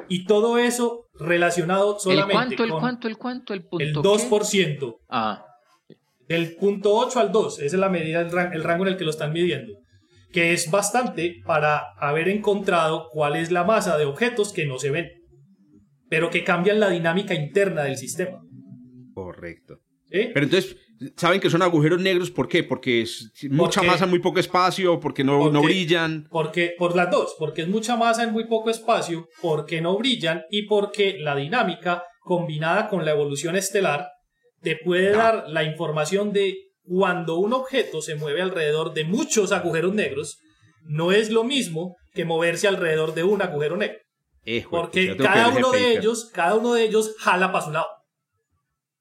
[0.08, 4.96] Y todo eso relacionado solamente ¿El cuánto, el cuánto, el cuánto, el punto El 2%.
[5.08, 5.44] Ah.
[6.26, 9.10] Del punto 8 al 2, esa es la medida, el rango en el que lo
[9.10, 9.72] están midiendo.
[10.30, 14.90] Que es bastante para haber encontrado cuál es la masa de objetos que no se
[14.90, 15.18] ven
[16.08, 18.40] pero que cambian la dinámica interna del sistema.
[19.14, 19.80] Correcto.
[20.10, 20.76] Pero entonces,
[21.16, 22.30] ¿saben que son agujeros negros?
[22.30, 22.64] ¿Por qué?
[22.64, 26.26] Porque es mucha masa en muy poco espacio, porque no, no brillan.
[26.30, 30.42] Porque, por las dos, porque es mucha masa en muy poco espacio, porque no brillan
[30.50, 34.08] y porque la dinámica combinada con la evolución estelar
[34.60, 39.94] te puede dar la información de cuando un objeto se mueve alrededor de muchos agujeros
[39.94, 40.38] negros,
[40.82, 43.98] no es lo mismo que moverse alrededor de un agujero negro.
[44.70, 47.86] Porque cada uno de ellos, cada uno de ellos jala para su lado.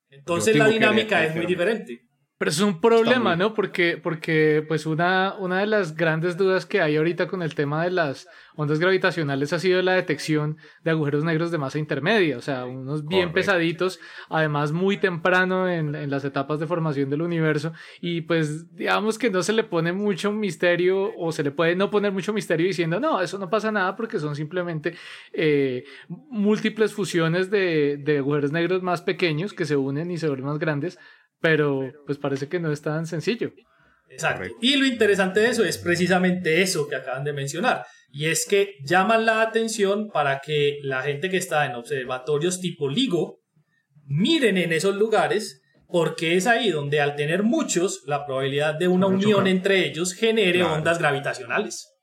[0.09, 2.06] Entonces la dinámica es muy diferente.
[2.37, 3.55] Pero es un problema, ¿no?
[3.55, 7.83] Porque, porque pues una, una de las grandes dudas que hay ahorita con el tema
[7.83, 12.41] de las ondas gravitacionales ha sido la detección de agujeros negros de masa intermedia, o
[12.41, 17.73] sea, unos bien pesaditos, además muy temprano en, en, las etapas de formación del universo,
[18.01, 21.89] y pues digamos que no se le pone mucho misterio o se le puede no
[21.89, 24.95] poner mucho misterio diciendo, no, eso no pasa nada porque son simplemente
[25.33, 30.47] eh, múltiples fusiones de, de agujeros negros más pequeños que se unen y se vuelven
[30.47, 30.99] más grandes
[31.39, 33.51] pero pues parece que no es tan sencillo.
[34.09, 34.49] Exacto.
[34.61, 37.85] Y lo interesante de eso es precisamente eso que acaban de mencionar.
[38.09, 42.89] Y es que llaman la atención para que la gente que está en observatorios tipo
[42.89, 43.41] LIGO
[44.05, 49.07] miren en esos lugares porque es ahí donde al tener muchos, la probabilidad de una
[49.07, 51.96] unión entre ellos genere ondas gravitacionales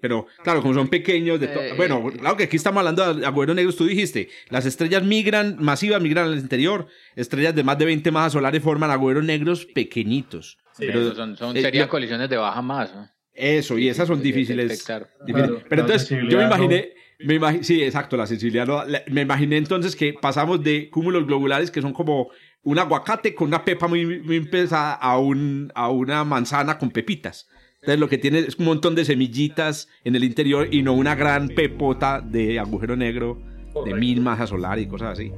[0.00, 3.56] pero claro, como son pequeños, de eh, bueno, claro que aquí estamos hablando de agujeros
[3.56, 8.10] negros, tú dijiste, las estrellas migran, masivas migran al interior, estrellas de más de 20
[8.10, 10.58] masas solares forman agujeros negros pequeñitos.
[10.78, 13.14] pero, son, son eh, serían colisiones de baja masa.
[13.32, 14.84] Eso, y esas son difíciles.
[15.26, 18.66] pero entonces, yo me imaginé, me sí, exacto, la sensibilidad.
[19.08, 22.30] me imaginé entonces que pasamos de cúmulos globulares que son como
[22.62, 27.48] un aguacate con una pepa muy, muy pesada a, un, a una manzana con pepitas.
[27.84, 31.14] Entonces lo que tiene es un montón de semillitas en el interior y no una
[31.14, 33.42] gran pepota de agujero negro
[33.84, 35.30] de mil masas solar y cosas así.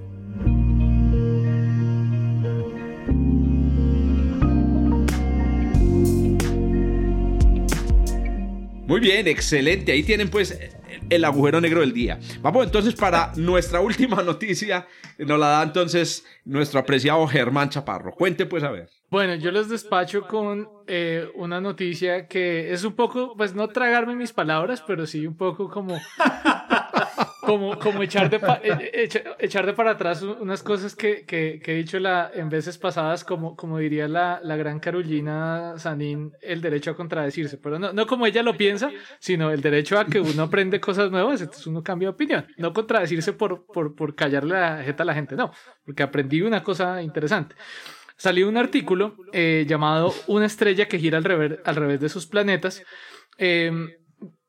[8.86, 9.90] Muy bien, excelente.
[9.90, 10.57] Ahí tienen pues
[11.11, 12.20] el agujero negro del día.
[12.42, 14.86] Vamos entonces para nuestra última noticia.
[15.18, 18.12] Nos la da entonces nuestro apreciado Germán Chaparro.
[18.12, 18.88] Cuente pues a ver.
[19.09, 24.16] Bueno, yo les despacho con eh, una noticia que es un poco, pues no tragarme
[24.16, 25.96] mis palabras, pero sí un poco como,
[27.42, 31.74] como, como echar, de eh, eh, echar, de para atrás unas cosas que, que, he
[31.74, 36.90] dicho la, en veces pasadas, como, como diría la, la gran Carolina Sanín, el derecho
[36.90, 38.90] a contradecirse, pero no, no como ella lo piensa,
[39.20, 42.72] sino el derecho a que uno aprende cosas nuevas, entonces uno cambia de opinión, no
[42.72, 45.52] contradecirse por, por, por callarle la jeta a la gente, no,
[45.84, 47.54] porque aprendí una cosa interesante
[48.16, 52.82] salió un artículo eh, llamado Una estrella que gira al revés, de sus planetas,
[53.38, 53.90] em,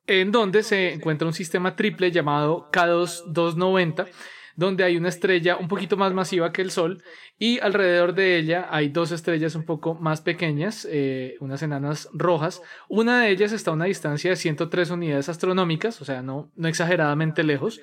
[0.08, 4.08] en donde se encuentra un sistema triple llamado K2290,
[4.56, 7.04] donde hay una estrella un poquito más masiva que el Sol
[7.38, 12.64] y alrededor de ella hay dos estrellas un poco más pequeñas, eh, unas enanas rojas.
[12.90, 16.68] Una de ellas está a una distancia de 103 unidades astronómicas, o sea, no, no
[16.68, 17.82] exageradamente lejos.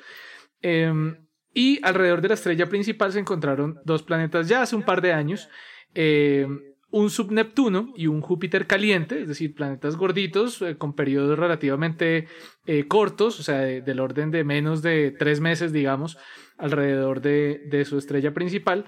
[0.62, 5.00] Em, y alrededor de la estrella principal se encontraron dos planetas ya hace un par
[5.00, 5.48] de años
[5.94, 6.46] eh,
[6.90, 12.28] un subneptuno y un Júpiter caliente, es decir, planetas gorditos eh, con periodos relativamente
[12.66, 16.18] eh, cortos, o sea, del orden de menos de tres meses, digamos,
[16.56, 18.86] alrededor de su estrella principal.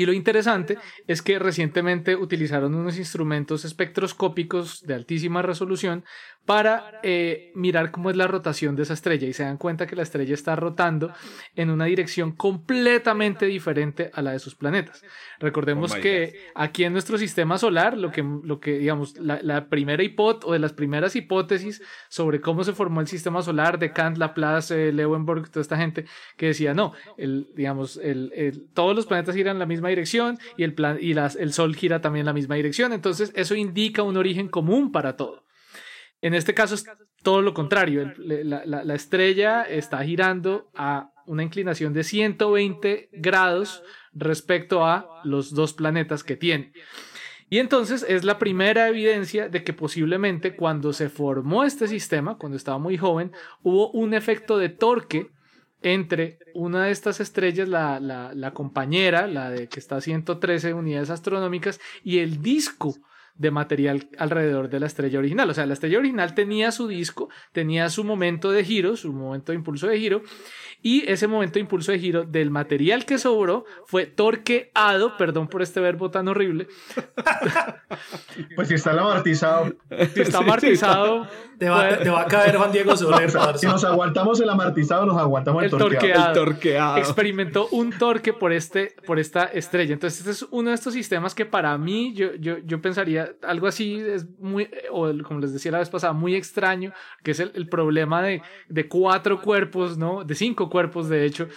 [0.00, 0.78] Y lo interesante
[1.08, 6.04] es que recientemente utilizaron unos instrumentos espectroscópicos de altísima resolución
[6.48, 9.94] para eh, mirar cómo es la rotación de esa estrella y se dan cuenta que
[9.94, 11.12] la estrella está rotando
[11.54, 15.04] en una dirección completamente diferente a la de sus planetas.
[15.40, 20.02] Recordemos oh que aquí en nuestro sistema solar, lo que, lo que digamos, la, primera
[20.02, 24.16] hipótesis o de las primeras hipótesis sobre cómo se formó el sistema solar de Kant,
[24.16, 26.06] Laplace, Leeuwenberg, toda esta gente
[26.38, 30.72] que decía, no, el, digamos, el, todos los planetas giran la misma dirección y el,
[30.72, 32.94] plan, y el Sol gira también en la misma dirección.
[32.94, 35.46] Entonces, eso indica un origen común para todo.
[36.20, 36.84] En este caso es
[37.22, 38.12] todo lo contrario.
[38.16, 46.24] la, estrella está girando a una inclinación de 120 grados respecto a los dos planetas
[46.24, 46.72] que tiene.
[47.50, 52.56] Y entonces es la primera evidencia de que posiblemente cuando se formó este sistema, cuando
[52.56, 55.30] estaba muy joven, hubo un efecto de torque
[55.82, 61.08] entre una de estas estrellas, la, la, compañera, la de que está a 113 unidades
[61.08, 62.96] astronómicas, y el disco
[63.38, 65.48] de material alrededor de la estrella original.
[65.48, 69.52] O sea, la estrella original tenía su disco, tenía su momento de giro, su momento
[69.52, 70.22] de impulso de giro,
[70.82, 75.62] y ese momento de impulso de giro del material que sobró fue torqueado, perdón por
[75.62, 76.68] este verbo tan horrible.
[78.56, 79.74] pues si está amortizado.
[80.14, 81.26] Si está amortizado.
[81.58, 83.32] Te va, a caer Juan Diego Soler.
[83.56, 86.28] si nos aguantamos el amortizado, nos aguantamos el, torqueado.
[86.28, 86.98] el torqueado.
[86.98, 89.94] Experimentó un torque por, este, por esta estrella.
[89.94, 93.66] Entonces, este es uno de estos sistemas que para mí, yo, yo, yo pensaría, algo
[93.66, 97.52] así es muy, o como les decía la vez pasada, muy extraño, que es el,
[97.54, 100.24] el problema de, de cuatro cuerpos, ¿no?
[100.24, 101.48] De cinco cuerpos, de hecho,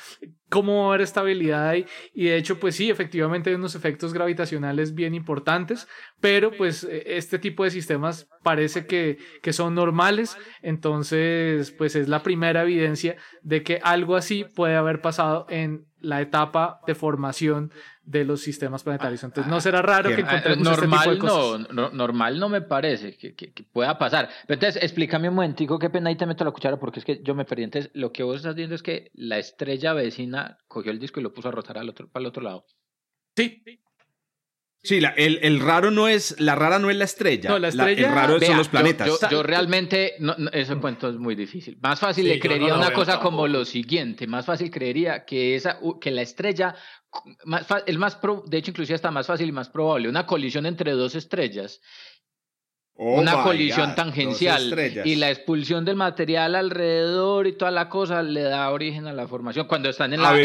[0.51, 1.85] cómo va a haber estabilidad ahí.
[2.13, 5.87] Y de hecho, pues sí, efectivamente hay unos efectos gravitacionales bien importantes,
[6.19, 10.37] pero pues e, este tipo de sistemas parece que, que son normales.
[10.61, 16.19] Entonces, pues es la primera evidencia de que algo así puede haber pasado en la
[16.19, 17.71] etapa de formación
[18.03, 19.23] de los sistemas planetarios.
[19.23, 21.69] Entonces no será raro que encontremos normal, este tipo de cosas.
[21.71, 24.29] No, normal no me parece que, que, pueda pasar.
[24.47, 27.21] Pero entonces explícame un momentico, qué pena ahí te meto la cuchara porque es que
[27.23, 27.63] yo me perdí.
[27.63, 31.23] Entonces lo que vos estás viendo es que la estrella vecina cogió el disco y
[31.23, 32.65] lo puso a rotar al otro, para el otro lado.
[33.35, 33.63] Sí.
[34.83, 37.51] Sí, la, el, el, raro no es, la rara no es la estrella.
[37.51, 38.07] No, la estrella.
[38.07, 39.07] el raro son los planetas.
[39.29, 41.77] Yo, realmente, no, ese cuento es muy difícil.
[41.83, 44.25] Más fácil le creería una cosa como lo siguiente.
[44.25, 46.73] Más fácil creería que, esa, que la estrella,
[47.45, 48.17] más, el más
[48.47, 51.79] de hecho, inclusive está más fácil y más probable, una colisión entre dos estrellas
[52.97, 54.75] Oh una colisión tangencial
[55.05, 59.27] y la expulsión del material alrededor y toda la cosa le da origen a la
[59.27, 59.65] formación.
[59.65, 60.35] Cuando están en la,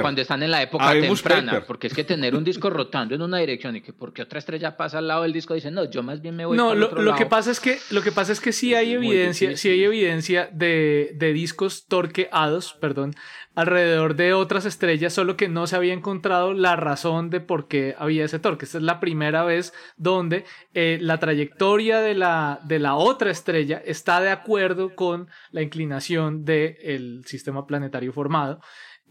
[0.00, 3.38] cuando están en la época temprana porque es que tener un disco rotando en una
[3.38, 6.20] dirección y que porque otra estrella pasa al lado del disco dice no yo más
[6.20, 8.32] bien me voy no para lo, otro lo que pasa es que lo que pasa
[8.32, 13.14] es que sí hay evidencia sí hay evidencia de, de discos torqueados perdón
[13.58, 17.96] alrededor de otras estrellas, solo que no se había encontrado la razón de por qué
[17.98, 18.64] había ese torque.
[18.64, 20.44] Esta es la primera vez donde
[20.74, 26.44] eh, la trayectoria de la, de la otra estrella está de acuerdo con la inclinación
[26.44, 28.60] del sistema planetario formado.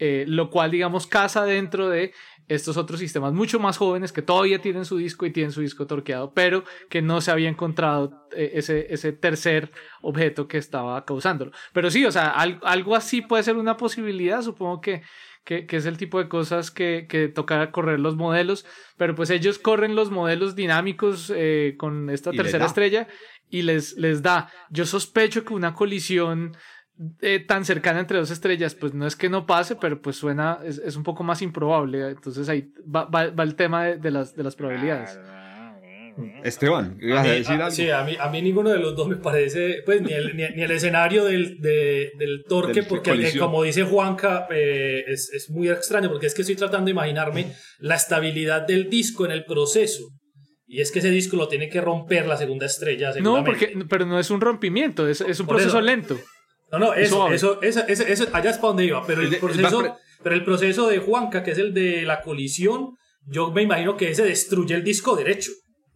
[0.00, 2.12] Eh, lo cual, digamos, casa dentro de
[2.48, 5.86] estos otros sistemas mucho más jóvenes que todavía tienen su disco y tienen su disco
[5.86, 9.70] torqueado, pero que no se había encontrado eh, ese, ese tercer
[10.00, 11.52] objeto que estaba causándolo.
[11.72, 15.02] Pero sí, o sea, algo, así puede ser una posibilidad, supongo que,
[15.44, 19.58] que, es el tipo de cosas que, que toca correr los modelos, pero pues ellos
[19.58, 23.08] corren los modelos dinámicos eh, con esta tercera estrella
[23.50, 24.50] y les, les da.
[24.70, 26.56] Yo sospecho que una colisión
[27.20, 30.58] eh, tan cercana entre dos estrellas, pues no es que no pase, pero pues suena,
[30.64, 32.08] es, un poco más improbable.
[32.08, 33.08] Entonces ahí va,
[33.42, 35.18] el tema de, las, de las probabilidades.
[36.42, 40.02] Esteban, a mí, Sí, a mí, a mí ninguno de los dos me parece, pues
[40.02, 45.48] ni el, ni, el escenario del, del torque, porque como dice Juanca, eh, es, es
[45.50, 49.44] muy extraño, porque es que estoy tratando de imaginarme la estabilidad del disco en el
[49.44, 50.08] proceso.
[50.66, 53.12] Y es que ese disco lo tiene que romper la segunda estrella.
[53.20, 56.18] No, porque, pero no es un rompimiento, es, es un proceso lento.
[56.70, 59.06] No, no, eso, eso, eso, eso, allá es para donde iba.
[59.06, 62.96] Pero el, proceso, pero el proceso de Juanca, que es el de la colisión,
[63.26, 65.50] yo me imagino que ese destruye el disco derecho.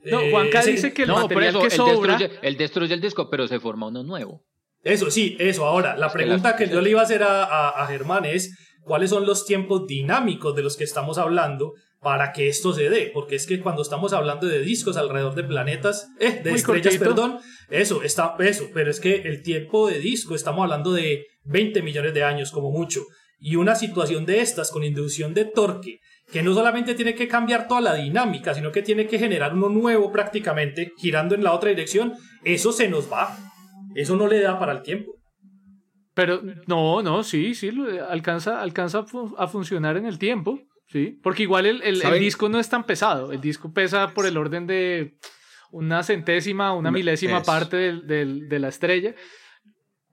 [0.05, 2.17] No, eh, Juanca dice que el material que sobra...
[2.17, 4.43] Destruye, él destruye el disco, pero se forma uno nuevo.
[4.83, 5.65] Eso, sí, eso.
[5.65, 9.11] Ahora, la pregunta que, yo le iba a hacer a, a, a Germán es, ¿cuáles
[9.11, 13.37] son los tiempos dinámicos de los que estamos hablando para que esto se dé, porque
[13.37, 17.39] es que cuando estamos hablando de discos alrededor de planetas, eh, de estrellas, perdón,
[17.71, 22.13] eso, está, eso, pero es que el tiempo de disco, estamos hablando de 20 millones
[22.13, 23.03] de años como mucho,
[23.39, 26.01] y una situación de estas con inducción de torque,
[26.33, 29.69] que no solamente tiene que cambiar toda la dinámica, sino que tiene que generar uno
[29.69, 33.37] nuevo prácticamente, girando en la otra dirección, eso se nos va,
[33.95, 35.13] eso no le da para el tiempo.
[36.15, 37.71] Pero no, no, sí, sí,
[38.09, 39.05] alcanza, alcanza
[39.39, 40.59] a funcionar en el tiempo.
[40.93, 43.33] Sí, porque igual el, el, disco no es tan pesado.
[43.33, 45.17] El disco pesa por el orden de
[45.71, 49.15] una centésima, una milésima parte del, del, de la estrella.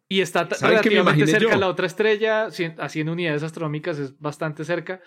[0.08, 5.02] Y está relativamente cerca de la otra estrella, así en unidades astronómicas es bastante cerca.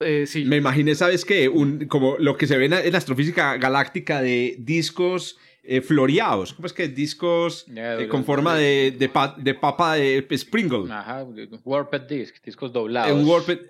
[0.00, 0.46] Eh, sí.
[0.46, 1.48] Me imaginé, ¿sabes qué?
[1.48, 6.54] Un, como lo que se ve en, la astrofísica galáctica de discos eh, floreados.
[6.54, 6.88] ¿Cómo es que?
[6.88, 10.90] Discos eh, con forma de, de, de, papa de Springle.
[10.90, 11.26] Ajá,
[11.64, 13.12] warped disc, discos doblados.
[13.12, 13.60] Un warped,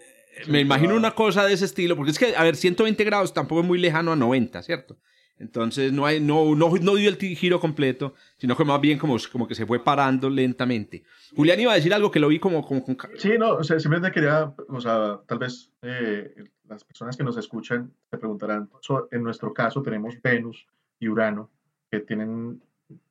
[0.47, 3.61] me imagino una cosa de ese estilo, porque es que, a ver, 120 grados tampoco
[3.63, 4.99] es muy lejano a 90, ¿cierto?
[5.41, 9.17] Entonces no, hay, no, no, no dio el giro completo, sino que más bien como,
[9.33, 11.03] como que se fue parando lentamente.
[11.35, 12.63] Julián iba a decir algo que lo vi como...
[12.63, 12.85] como
[13.17, 16.35] Sí, no, o sea, simplemente quería, o sea, tal vez eh,
[16.69, 18.69] las personas que nos escuchan se preguntarán,
[19.11, 20.67] en nuestro caso tenemos Venus
[20.99, 21.51] y Urano,
[21.91, 22.63] que tienen,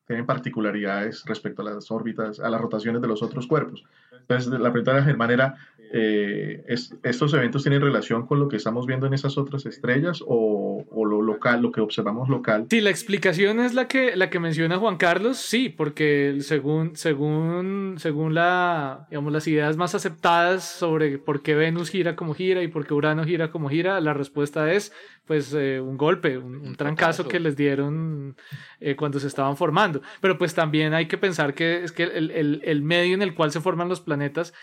[0.05, 3.83] tienen particularidades respecto a las órbitas, a las rotaciones de los otros cuerpos.
[4.29, 5.55] Entonces, la pregunta de Germán era,
[5.91, 6.63] eh,
[7.01, 11.23] ¿estos eventos tienen relación con lo que estamos viendo en esas otras estrellas o, lo
[11.23, 12.67] local, lo que observamos local?
[12.69, 17.95] Sí, la explicación es la que, la que menciona Juan Carlos, sí, porque según, según,
[17.97, 22.67] según la, digamos, las ideas más aceptadas sobre por qué Venus gira como gira y
[22.67, 24.93] por qué Urano gira como gira, la respuesta es
[25.29, 28.35] pues eh, un golpe, un, trancazo que les dieron
[28.79, 30.01] eh, cuando se estaban formando.
[30.21, 33.35] Pero pues también hay que pensar que es que el, el, el medio en el
[33.35, 34.53] cual se forman los planetas, pues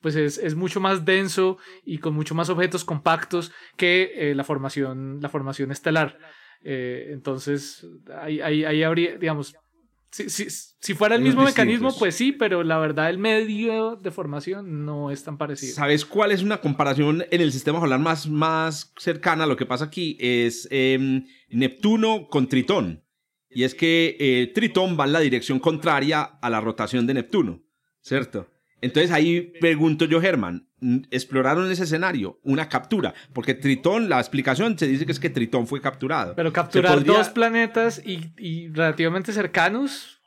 [0.00, 5.20] pues es, mucho más denso y con mucho más objetos compactos que eh, la, formación,
[5.20, 6.18] la formación estelar.
[6.62, 7.86] Eh, entonces,
[8.20, 9.54] ahí, ahí, habría, digamos,
[10.10, 14.84] si, si, fuera el mismo mecanismo, pues sí, pero la verdad el medio de formación
[14.84, 15.74] no es tan parecido.
[15.74, 19.66] ¿Sabes cuál es una comparación en el sistema solar más, más cercana a lo que
[19.66, 20.16] pasa aquí?
[20.18, 23.04] Es em, Neptuno con Tritón.
[23.50, 27.62] Y es que eh, Tritón va en la dirección contraria a la rotación de Neptuno,
[28.02, 28.48] ¿cierto?
[28.80, 30.68] Entonces ahí pregunto yo, Germán,
[31.10, 32.40] ¿exploraron ese escenario?
[32.42, 36.34] Una captura, porque Tritón, la explicación se dice que es que Tritón fue capturado.
[36.34, 40.20] Pero capturar dos planetas y, relativamente cercanos,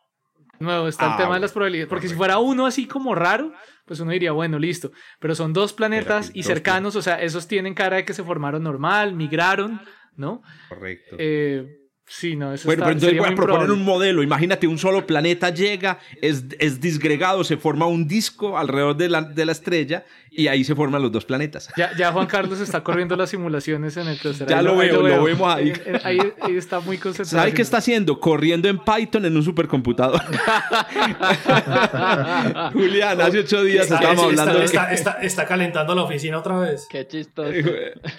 [0.60, 3.54] nuevo, está el ah, tema de las probabilidades, porque si fuera uno así como raro,
[3.86, 7.74] pues uno diría, bueno, listo, pero son dos planetas y cercanos, o sea, esos tienen
[7.74, 9.82] cara de que se formaron normal, migraron,
[10.16, 10.44] ¿no?
[10.70, 11.16] Correcto.
[11.18, 14.24] Eh, Sí, no, eso bueno, pero entonces voy a proponer un modelo.
[14.24, 19.22] Imagínate, un solo planeta llega, es, es disgregado, se forma un disco alrededor de la,
[19.22, 20.06] de la estrella
[20.36, 21.70] y ahí se forman los dos planetas.
[21.78, 25.24] Ya, ya Juan Carlos está corriendo las simulaciones en el tercer Ya lo, veo, lo,
[25.24, 25.74] vemos ahí.
[26.04, 26.18] ahí.
[26.42, 26.58] ahí.
[26.58, 27.42] está muy concentrado.
[27.42, 28.20] ¿Sabes qué está haciendo?
[28.20, 30.22] Corriendo en Python en un supercomputador.
[32.74, 34.62] Julián, hace ocho días estábamos hablando.
[34.62, 36.88] Está, está, está, calentando la oficina otra vez.
[36.90, 37.52] Qué chistoso.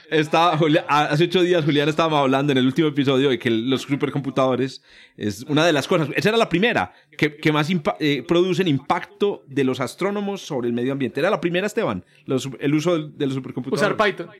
[0.09, 0.59] Estaba,
[0.89, 4.83] hace ocho días, Julián, estábamos hablando en el último episodio de que los supercomputadores
[5.17, 6.09] es una de las cosas.
[6.15, 10.75] Esa era la primera que, que más eh, producen impacto de los astrónomos sobre el
[10.75, 11.21] medio ambiente.
[11.21, 13.95] Era la primera, Esteban el uso de, los supercomputadores.
[13.95, 14.31] Usar Python.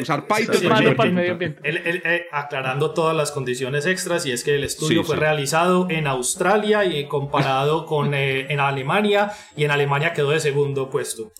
[0.00, 1.60] Usar Python para el medio ambiente.
[1.64, 6.84] Eh, aclarando todas las condiciones extras, y es que el estudio fue realizado en Australia
[6.84, 11.32] y comparado con eh, en Alemania, y en Alemania quedó de segundo puesto.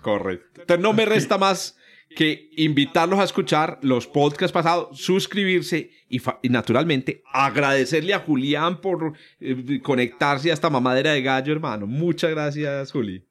[0.00, 0.62] Correcto.
[0.62, 1.76] Entonces no me resta más
[2.14, 9.80] que invitarlos a escuchar los podcasts pasados, suscribirse y, naturalmente agradecerle a Julián por eh,
[9.82, 11.86] conectarse a esta mamadera de gallo, hermano.
[11.86, 13.24] Muchas gracias, Juli.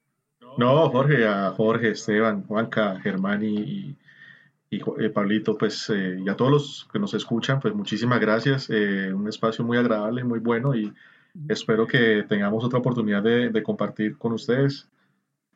[0.58, 3.96] No, Jorge, a Jorge, Esteban, Juanca, Germán y,
[4.70, 8.68] y, eh, Pablito, pues, eh, y a todos los que nos escuchan, pues muchísimas gracias.
[8.68, 10.92] Un espacio muy agradable, muy bueno y
[11.48, 14.88] espero que tengamos otra oportunidad de compartir con ustedes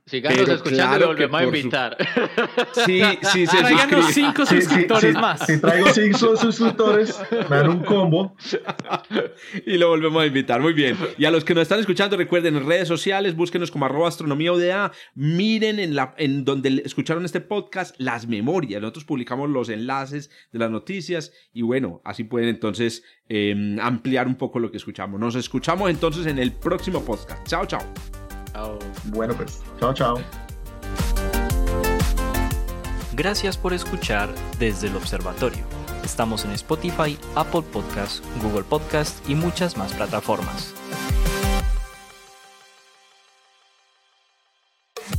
[0.08, 1.96] Síganos escuchando y lo volvemos a invitar.
[2.86, 3.00] Sí,
[3.32, 5.44] sí, se Tráiganos cinco suscriptores más.
[5.44, 8.36] Si traigo cinco suscriptores, me dan un combo.
[9.66, 10.60] y lo volvemos a invitar.
[10.60, 10.96] Muy bien.
[11.18, 14.52] Y a los que nos están escuchando, recuerden en redes sociales, búsquenos como arroba astronomía
[14.52, 14.92] UDA.
[15.16, 18.80] Miren en, la, en donde escucharon este podcast las memorias.
[18.80, 24.36] Nosotros publicamos los enlaces de las noticias y bueno, así pueden entonces em, ampliar un
[24.36, 25.18] poco lo que escuchamos.
[25.18, 27.44] Nos escuchamos entonces en el próximo podcast.
[27.48, 27.66] Chao,
[28.56, 28.78] chao.
[29.04, 30.18] Bueno, pues, chao, chao.
[33.12, 34.28] Gracias por escuchar
[34.58, 35.64] desde el observatorio.
[36.04, 40.74] Estamos en Spotify, Apple Podcast, Google Podcast y muchas más plataformas.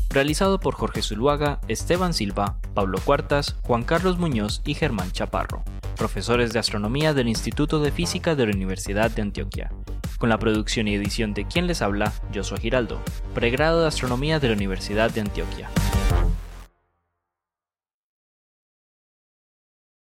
[0.09, 5.63] Realizado por Jorge Zuluaga, Esteban Silva, Pablo Cuartas, Juan Carlos Muñoz y Germán Chaparro,
[5.95, 9.71] profesores de astronomía del Instituto de Física de la Universidad de Antioquia
[10.17, 12.99] con la producción y edición de quien les habla, Joshua Giraldo,
[13.33, 15.69] pregrado de Astronomía de la Universidad de Antioquia.